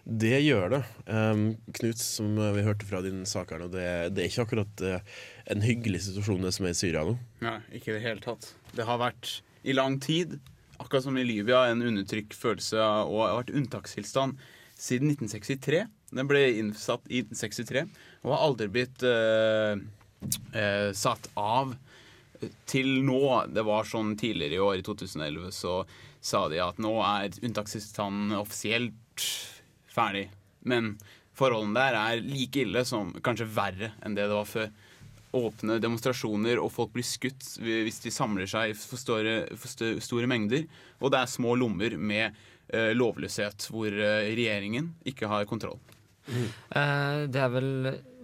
Det 0.06 0.36
gjør 0.38 0.68
det. 0.70 0.82
Um, 1.10 1.46
Knut, 1.74 1.98
som 1.98 2.36
vi 2.38 2.62
hørte 2.62 2.86
fra 2.86 3.00
din 3.02 3.24
sak 3.26 3.50
her 3.50 3.58
nå, 3.58 3.66
det, 3.72 3.86
det 4.14 4.22
er 4.22 4.28
ikke 4.30 4.44
akkurat 4.44 4.82
uh, 4.86 5.16
en 5.50 5.64
hyggelig 5.66 6.04
situasjon 6.04 6.46
det 6.46 6.52
som 6.54 6.68
er 6.68 6.76
i 6.76 6.78
Syria 6.78 7.02
nå. 7.08 7.16
Nei, 7.42 7.56
ikke 7.74 7.90
i 7.90 7.96
det 7.96 8.04
hele 8.04 8.22
tatt. 8.22 8.52
Det 8.78 8.86
har 8.86 9.00
vært 9.02 9.40
i 9.66 9.74
lang 9.74 9.98
tid, 9.98 10.36
akkurat 10.78 11.08
som 11.08 11.18
i 11.18 11.26
Libya, 11.26 11.64
en 11.72 11.82
undertrykk 11.82 12.38
følelse 12.38 12.78
og 12.78 13.18
har 13.24 13.40
vært 13.40 13.54
unntakstilstand 13.58 14.38
siden 14.78 15.10
1963. 15.16 15.82
Den 16.14 16.30
ble 16.30 16.44
innsatt 16.60 17.02
i 17.10 17.24
1963 17.24 17.82
og 18.22 18.30
har 18.30 18.46
aldri 18.46 18.70
blitt 18.78 19.02
uh, 19.02 19.74
uh, 20.54 20.90
satt 20.94 21.26
av 21.34 21.74
til 22.68 23.02
nå. 23.06 23.20
Det 23.52 23.64
var 23.66 23.88
sånn 23.88 24.14
tidligere 24.18 24.58
i 24.58 24.62
år, 24.62 24.80
i 24.80 24.86
2011, 24.86 25.52
så 25.54 25.76
sa 26.20 26.46
de 26.50 26.60
at 26.62 26.80
nå 26.82 26.94
er 27.04 27.36
unntakstilstanden 27.42 28.34
offisielt 28.38 29.26
ferdig. 29.92 30.28
Men 30.66 30.96
forholdene 31.36 31.78
der 31.78 31.98
er 32.00 32.24
like 32.26 32.64
ille 32.64 32.82
som, 32.88 33.14
kanskje 33.24 33.48
verre 33.56 33.92
enn 34.04 34.16
det 34.16 34.26
det 34.28 34.36
var 34.36 34.50
før 34.50 34.70
åpne 35.36 35.78
demonstrasjoner, 35.82 36.60
og 36.62 36.72
folk 36.72 36.94
blir 36.94 37.04
skutt 37.06 37.56
hvis 37.60 38.00
de 38.04 38.12
samler 38.14 38.48
seg 38.50 38.72
i 38.72 38.76
for 38.78 39.00
store, 39.00 39.34
for 39.58 40.00
store 40.02 40.30
mengder. 40.30 40.64
Og 41.00 41.12
det 41.12 41.20
er 41.20 41.32
små 41.32 41.56
lommer 41.60 41.98
med 41.98 42.36
uh, 42.72 42.92
lovløshet, 42.96 43.68
hvor 43.72 43.92
uh, 43.92 44.24
regjeringen 44.30 44.94
ikke 45.08 45.28
har 45.30 45.48
kontroll. 45.48 45.80
Eh, 46.26 47.26
det 47.30 47.40
er 47.40 47.50
vel 47.54 47.68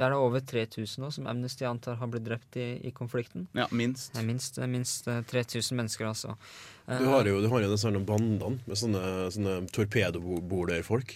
er 0.03 0.11
det 0.11 0.19
over 0.19 0.43
3000 0.43 1.05
nå 1.05 1.11
som 1.15 1.29
Amnesty 1.31 1.67
antar 1.69 2.01
har 2.01 2.11
blitt 2.11 2.25
drept 2.27 2.57
i, 2.59 2.67
i 2.89 2.91
konflikten. 2.95 3.47
Ja, 3.55 3.69
minst. 3.71 4.11
Det 4.15 4.23
er 4.23 4.27
minst, 4.27 4.59
er 4.59 4.71
minst 4.73 5.07
eh, 5.11 5.21
3000 5.31 5.79
mennesker, 5.79 6.09
altså. 6.11 6.35
Eh, 6.89 6.99
Du 6.99 7.07
har 7.13 7.29
jo, 7.29 7.39
du 7.45 7.49
har 7.53 7.63
jo 7.63 7.71
disse 7.71 7.87
sånne 7.87 8.03
bandene 8.09 8.59
med 8.67 8.81
sånne, 8.81 9.05
sånne 9.37 9.57
torpedoborderfolk. 9.77 11.15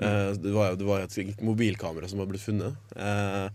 Eh, 0.00 0.30
det 0.38 0.54
var, 0.54 0.76
det 0.78 0.86
var 0.86 1.02
et 1.04 1.42
mobilkamera 1.44 2.08
som 2.08 2.22
har 2.22 2.30
blitt 2.30 2.44
funnet, 2.46 2.78
eh, 2.96 3.50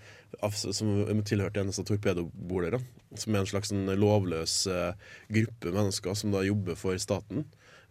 som 0.51 1.23
tilhørte 1.25 1.63
en 1.63 1.71
av 1.71 1.87
torpedobolerne. 1.87 2.83
Som 3.15 3.35
er 3.35 3.45
en 3.45 3.47
slags 3.49 3.71
en 3.71 3.87
lovløs 3.95 4.65
eh, 4.67 4.91
gruppe 5.31 5.71
mennesker 5.71 6.17
som 6.19 6.33
da 6.35 6.43
jobber 6.43 6.75
for 6.75 6.99
staten 6.99 7.45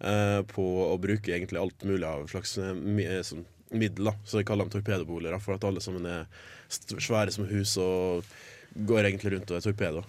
eh, 0.05 0.43
på 0.53 0.65
å 0.85 0.99
bruke 1.01 1.33
egentlig 1.33 1.63
alt 1.63 1.87
mulig 1.89 2.05
av 2.05 2.29
slags 2.29 2.59
eh, 2.61 2.77
eh, 3.09 3.23
sånn 3.25 3.47
middel. 3.71 4.11
da. 4.11 4.15
Så 4.25 4.41
jeg 4.41 4.49
kaller 4.49 4.67
dem 4.67 4.75
torpedoboliger. 4.75 5.39
for 5.39 5.55
at 5.55 5.65
alle 5.65 5.81
sammen 5.81 6.07
er 6.07 6.27
svære 6.73 7.31
som 7.31 7.49
hus 7.49 7.77
og 7.77 8.25
går 8.75 9.05
egentlig 9.05 9.33
rundt 9.37 9.51
og 9.51 9.57
er 9.57 9.61
torpedoer. 9.61 10.05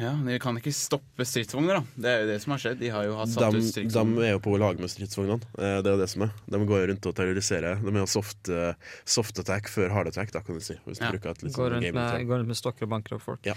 Ja, 0.00 0.12
De 0.26 0.38
kan 0.42 0.56
ikke 0.58 0.72
stoppe 0.74 1.24
stridsvogner, 1.28 1.78
da. 1.80 1.82
Det 2.00 2.10
er 2.12 2.22
jo 2.22 2.26
det 2.30 2.36
som 2.42 2.52
har 2.54 2.60
skjedd. 2.62 2.78
De 2.80 2.88
har 2.92 3.04
jo 3.08 3.16
hatt 3.18 3.32
satt 3.32 3.52
De, 3.52 3.60
ut 3.60 3.92
de 3.92 4.26
er 4.26 4.32
jo 4.34 4.40
på 4.44 4.54
lag 4.60 4.78
med 4.80 4.92
stridsvognene. 4.92 5.40
Eh, 5.58 5.78
Det 5.82 5.90
er 5.90 5.96
jo 5.96 6.00
det 6.02 6.08
som 6.12 6.24
er. 6.26 6.30
De 6.52 6.60
går 6.70 6.82
jo 6.82 6.86
rundt 6.92 7.08
og 7.10 7.14
terroriserer. 7.18 7.82
De 7.84 7.92
er 7.94 8.00
jo 8.02 8.06
soft, 8.06 8.48
eh, 8.48 8.72
soft 9.04 9.38
attack 9.42 9.68
før 9.72 9.92
hard 9.92 10.08
attack, 10.12 10.32
da, 10.32 10.40
kan 10.40 10.54
du 10.58 10.64
si. 10.64 10.74
Hvis 10.86 10.98
du 10.98 11.04
Ja. 11.04 11.10
bruker 11.12 11.30
et 11.30 11.42
litt 11.42 11.52
Går 11.54 11.70
sånn 11.70 11.76
rundt, 11.82 11.94
med, 11.94 12.26
går 12.26 12.38
rundt 12.42 12.46
med 12.54 12.56
stokker 12.56 12.82
og 12.88 12.88
banker 12.96 13.16
opp 13.16 13.22
folk. 13.22 13.40
Ja. 13.44 13.54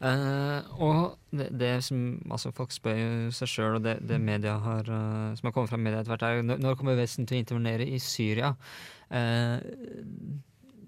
Eh, 0.00 0.62
og 0.80 1.18
det, 1.32 1.50
det 1.58 1.84
som 1.84 2.20
altså 2.30 2.52
Folk 2.56 2.70
spør 2.72 2.96
jo 2.96 3.30
seg 3.30 3.48
sjøl, 3.48 3.74
og 3.76 3.82
det, 3.84 3.98
det 4.06 4.18
media 4.20 4.58
har, 4.58 4.80
eh, 4.80 5.34
som 5.36 5.44
har 5.46 5.52
kommet 5.52 5.68
fra 5.70 5.76
media 5.78 6.00
etter 6.00 6.16
hvert, 6.16 6.22
er 6.22 6.42
når, 6.42 6.58
når 6.64 6.76
kommer 6.80 6.96
Vesten 6.96 7.26
til 7.26 7.36
å 7.38 7.44
intervenere 7.44 7.86
i 7.86 7.98
Syria? 7.98 8.54
Eh, 9.10 9.60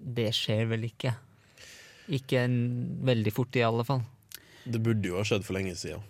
det 0.03 0.31
skjer 0.35 0.67
vel 0.67 0.83
ikke. 0.89 1.13
Ikke 2.11 2.41
en, 2.43 2.57
veldig 3.07 3.31
fort, 3.31 3.55
i 3.55 3.63
alle 3.63 3.85
fall. 3.87 4.01
Det 4.65 4.81
burde 4.83 5.09
jo 5.09 5.19
ha 5.19 5.25
skjedd 5.27 5.45
for 5.47 5.57
lenge 5.57 5.75
siden. 5.79 6.03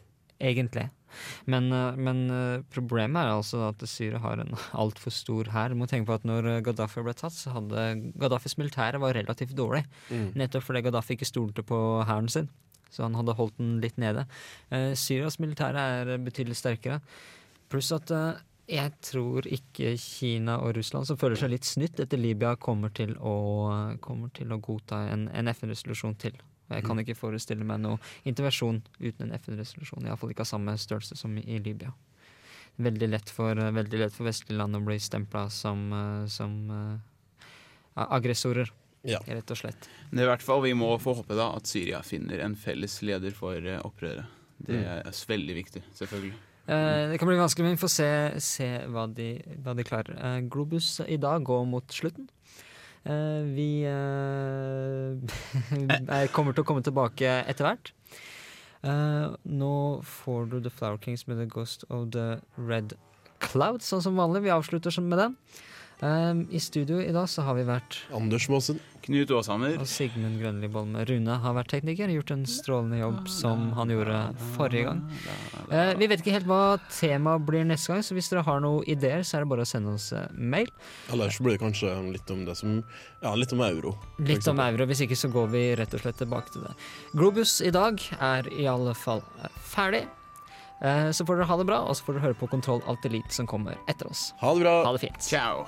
Egentlig. 0.44 0.90
Men, 1.46 1.72
eh, 1.72 1.96
men 2.00 2.24
eh, 2.32 2.64
problemet 2.74 3.22
er 3.22 3.34
altså 3.36 3.62
at 3.70 3.84
Syria 3.90 4.22
har 4.24 4.42
en 4.42 4.56
altfor 4.84 5.14
stor 5.14 5.52
hær. 5.54 5.74
Du 5.74 5.80
må 5.80 5.88
tenke 5.90 6.10
på 6.10 6.18
at 6.18 6.28
når 6.28 6.50
eh, 6.50 6.62
Gaddafi 6.66 7.04
ble 7.06 7.16
tatt, 7.18 7.36
så 7.36 7.54
hadde 7.58 7.86
Gaddafis 8.20 8.58
militære 8.60 9.02
var 9.04 9.16
relativt 9.18 9.56
dårlig. 9.58 9.86
Mm. 10.10 10.32
Nettopp 10.40 10.68
fordi 10.68 10.84
Gaddafi 10.86 11.18
ikke 11.18 11.30
stolte 11.30 11.66
på 11.68 11.78
hæren 12.10 12.32
sin. 12.32 12.50
Så 12.94 13.06
han 13.08 13.16
hadde 13.18 13.34
holdt 13.38 13.56
den 13.58 13.80
litt 13.82 13.96
nede. 13.98 14.28
Syrias 14.70 15.40
militære 15.42 15.82
er 15.82 16.12
betydelig 16.22 16.60
sterkere. 16.60 17.00
Pluss 17.66 17.88
at 17.96 18.12
jeg 18.70 18.92
tror 19.02 19.48
ikke 19.50 19.96
Kina 19.98 20.60
og 20.62 20.76
Russland, 20.78 21.10
som 21.10 21.18
føler 21.18 21.42
seg 21.42 21.56
litt 21.56 21.66
snytt 21.66 22.04
etter 22.04 22.22
Libya, 22.22 22.54
kommer 22.62 22.94
til 22.94 23.16
å, 23.18 23.34
kommer 23.98 24.30
til 24.38 24.54
å 24.54 24.60
godta 24.62 25.08
en, 25.10 25.26
en 25.34 25.50
FN-resolusjon 25.50 26.14
til. 26.22 26.38
Og 26.74 26.80
jeg 26.82 26.88
kan 26.90 27.02
ikke 27.04 27.16
forestille 27.20 27.64
meg 27.68 27.82
noe 27.84 28.00
intervensjon 28.26 28.82
uten 29.00 29.28
en 29.30 29.38
FN-resolusjon. 29.38 30.08
Iallfall 30.10 30.34
ikke 30.34 30.42
av 30.46 30.50
samme 30.50 30.74
størrelse 30.82 31.18
som 31.20 31.36
i, 31.38 31.60
Libya. 31.62 31.94
Veldig 32.82 33.10
lett 33.12 33.30
for, 33.30 33.52
eh, 33.54 33.72
veldig 33.72 34.00
lett 34.02 34.14
for 34.18 34.26
vestlige 34.26 34.58
land 34.58 34.76
å 34.76 34.82
bli 34.84 34.98
stempla 34.98 35.46
som, 35.54 35.84
eh, 35.94 36.28
som 36.28 36.56
uh, 36.74 36.98
aggressorer, 38.10 38.72
Ja. 39.06 39.20
rett 39.28 39.52
og 39.52 39.58
slett. 39.58 39.88
Men 40.12 40.24
i 40.24 40.28
hvert 40.28 40.42
fall, 40.42 40.62
Vi 40.62 40.74
må 40.74 40.98
få 41.00 41.14
håpe 41.16 41.36
da 41.36 41.52
at 41.56 41.68
Syria 41.68 42.02
finner 42.02 42.40
en 42.42 42.56
felles 42.56 43.02
leder 43.04 43.32
for 43.32 43.54
opprøret. 43.84 44.26
Det 44.66 44.74
Mm. 44.76 45.06
er 45.06 45.12
veldig 45.12 45.56
viktig, 45.56 45.84
selvfølgelig. 45.94 46.34
Det 46.66 47.20
kan 47.20 47.28
bli 47.28 47.36
vanskelig, 47.36 47.64
men 47.66 47.76
vi 47.76 47.82
får 47.84 47.90
se, 47.90 48.40
se 48.40 48.88
hva, 48.88 49.14
de, 49.14 49.44
hva 49.62 49.76
de 49.76 49.84
klarer. 49.84 50.50
Globus 50.50 51.02
i 51.06 51.18
dag 51.18 51.44
går 51.44 51.68
mot 51.68 51.86
slutten. 51.90 52.30
Eh, 53.06 53.42
vi 53.56 53.84
eh, 53.84 55.18
er- 56.20 56.32
kommer 56.32 56.56
til 56.56 56.64
å 56.64 56.68
komme 56.68 56.84
tilbake 56.86 57.28
etter 57.52 57.68
hvert. 57.68 57.92
Eh, 58.84 59.34
nå 59.48 59.74
får 60.08 60.50
du 60.52 60.58
The 60.66 60.72
Flower 60.72 61.00
Kings 61.04 61.26
med 61.28 61.40
The 61.42 61.48
Ghost 61.52 61.84
of 61.90 62.10
the 62.16 62.40
Red 62.58 62.96
Cloud, 63.44 63.84
sånn 63.84 64.04
som 64.04 64.16
vanlig. 64.20 64.44
Vi 64.46 64.54
avslutter 64.56 64.92
med 65.12 65.20
den. 65.20 65.38
Eh, 66.02 66.34
I 66.50 66.60
studio 66.60 67.02
i 67.02 67.12
dag 67.16 67.30
så 67.30 67.46
har 67.46 67.58
vi 67.60 67.68
vært 67.68 68.00
Anders 68.16 68.50
Maasen. 68.50 68.80
Knut 69.04 69.32
Aashammer. 69.36 69.76
og 69.84 69.88
Sigmund 69.88 70.40
Grønli 70.40 70.70
Bolme. 70.72 71.04
Rune 71.04 71.36
har 71.44 71.56
vært 71.58 71.74
tekniker, 71.74 72.08
gjort 72.08 72.32
en 72.32 72.46
strålende 72.48 73.02
jobb 73.02 73.28
som 73.28 73.66
han 73.76 73.92
gjorde 73.92 74.20
forrige 74.54 74.86
gang. 74.88 75.02
Uh, 75.68 75.92
vi 76.00 76.08
vet 76.08 76.24
ikke 76.24 76.38
helt 76.38 76.48
hva 76.48 76.78
temaet 76.88 77.44
blir 77.44 77.68
neste 77.68 77.92
gang, 77.92 78.06
så 78.06 78.16
hvis 78.16 78.32
dere 78.32 78.46
har 78.48 78.64
noen 78.64 78.88
ideer, 78.88 79.26
så 79.28 79.38
er 79.38 79.44
det 79.44 79.52
bare 79.52 79.68
å 79.68 79.68
sende 79.68 79.98
oss 79.98 80.08
mail. 80.32 80.72
mail. 81.12 81.28
så 81.36 81.44
blir 81.44 81.58
det 81.58 81.64
kanskje 81.66 81.94
litt 82.16 82.32
om 82.32 82.46
det 82.48 82.56
som 82.56 82.80
Ja, 83.24 83.36
litt 83.36 83.52
om 83.52 83.62
euro. 83.68 83.98
Litt 84.24 84.48
om 84.48 84.60
euro, 84.64 84.88
hvis 84.88 85.04
ikke 85.04 85.20
så 85.20 85.28
går 85.32 85.52
vi 85.52 85.64
rett 85.76 85.94
og 85.94 86.04
slett 86.04 86.20
tilbake 86.24 86.56
til 86.56 86.64
det. 86.64 86.74
Globus 87.12 87.60
i 87.60 87.72
dag 87.76 88.00
er 88.20 88.48
i 88.56 88.68
alle 88.72 88.96
fall 88.96 89.24
eh, 89.44 89.52
ferdig. 89.68 90.06
Eh, 90.84 91.12
Så 91.12 91.26
får 91.26 91.36
dere 91.36 91.46
ha 91.48 91.58
det 91.58 91.66
bra, 91.66 91.80
og 91.88 91.96
så 91.96 92.04
får 92.04 92.14
dere 92.18 92.22
høre 92.28 92.40
på 92.40 92.48
Kontroll 92.52 92.82
Alt 92.88 93.06
Elite 93.06 93.32
som 93.34 93.48
kommer 93.48 93.78
etter 93.88 94.10
oss. 94.12 94.34
Ha 94.42 94.54
det 94.54 94.62
bra. 94.66 94.84
Ha 94.86 94.92
det 94.92 95.00
fint. 95.06 95.22
Ciao. 95.24 95.66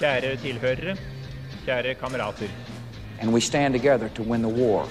Kjære 0.00 0.36
tilhørere, 0.36 0.96
kjære 1.66 1.94
kamerater. 1.94 2.48
and 3.20 3.32
we 3.32 3.40
stand 3.40 3.72
together 3.74 4.08
to 4.08 4.22
win 4.22 4.42
the 4.42 4.48
war 4.48 4.88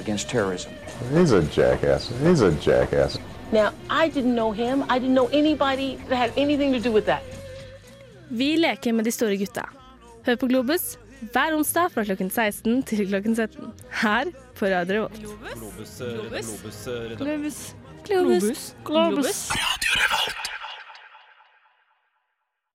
against 0.00 0.28
terrorism. 0.30 0.70
He's 1.12 1.32
a 1.32 1.42
jackass. 1.42 2.08
He's 2.22 2.40
a 2.40 2.50
jackass. 2.52 3.18
Now, 3.52 3.68
I 3.90 4.08
didn't 4.08 4.34
know 4.34 4.52
him. 4.52 4.84
I 4.88 4.98
didn't 4.98 5.14
know 5.14 5.28
anybody 5.32 5.98
that 6.08 6.16
had 6.16 6.32
anything 6.36 6.72
to 6.72 6.80
do 6.80 6.92
with 6.92 7.04
that. 7.06 7.22
Vi 8.30 8.56
leker 8.56 8.92
med 8.92 9.04
de 9.04 9.10
store 9.10 9.36
gutta. 9.36 9.64
Hør 10.26 10.36
på 10.36 10.46
Globus 10.46 10.98
hver 11.20 11.56
onsdag 11.56 11.90
fra 11.94 12.04
klokken 12.04 12.30
16 12.30 12.82
til 12.88 13.08
klokken 13.08 13.34
17. 13.36 13.72
Her 14.02 14.30
på 14.58 14.66
Radio 14.66 14.94
Revolt. 14.94 15.18
Globus, 15.18 15.96
Globus, 15.98 16.84
Globus. 17.18 17.74
Globus. 18.04 18.74
Globus. 18.84 20.47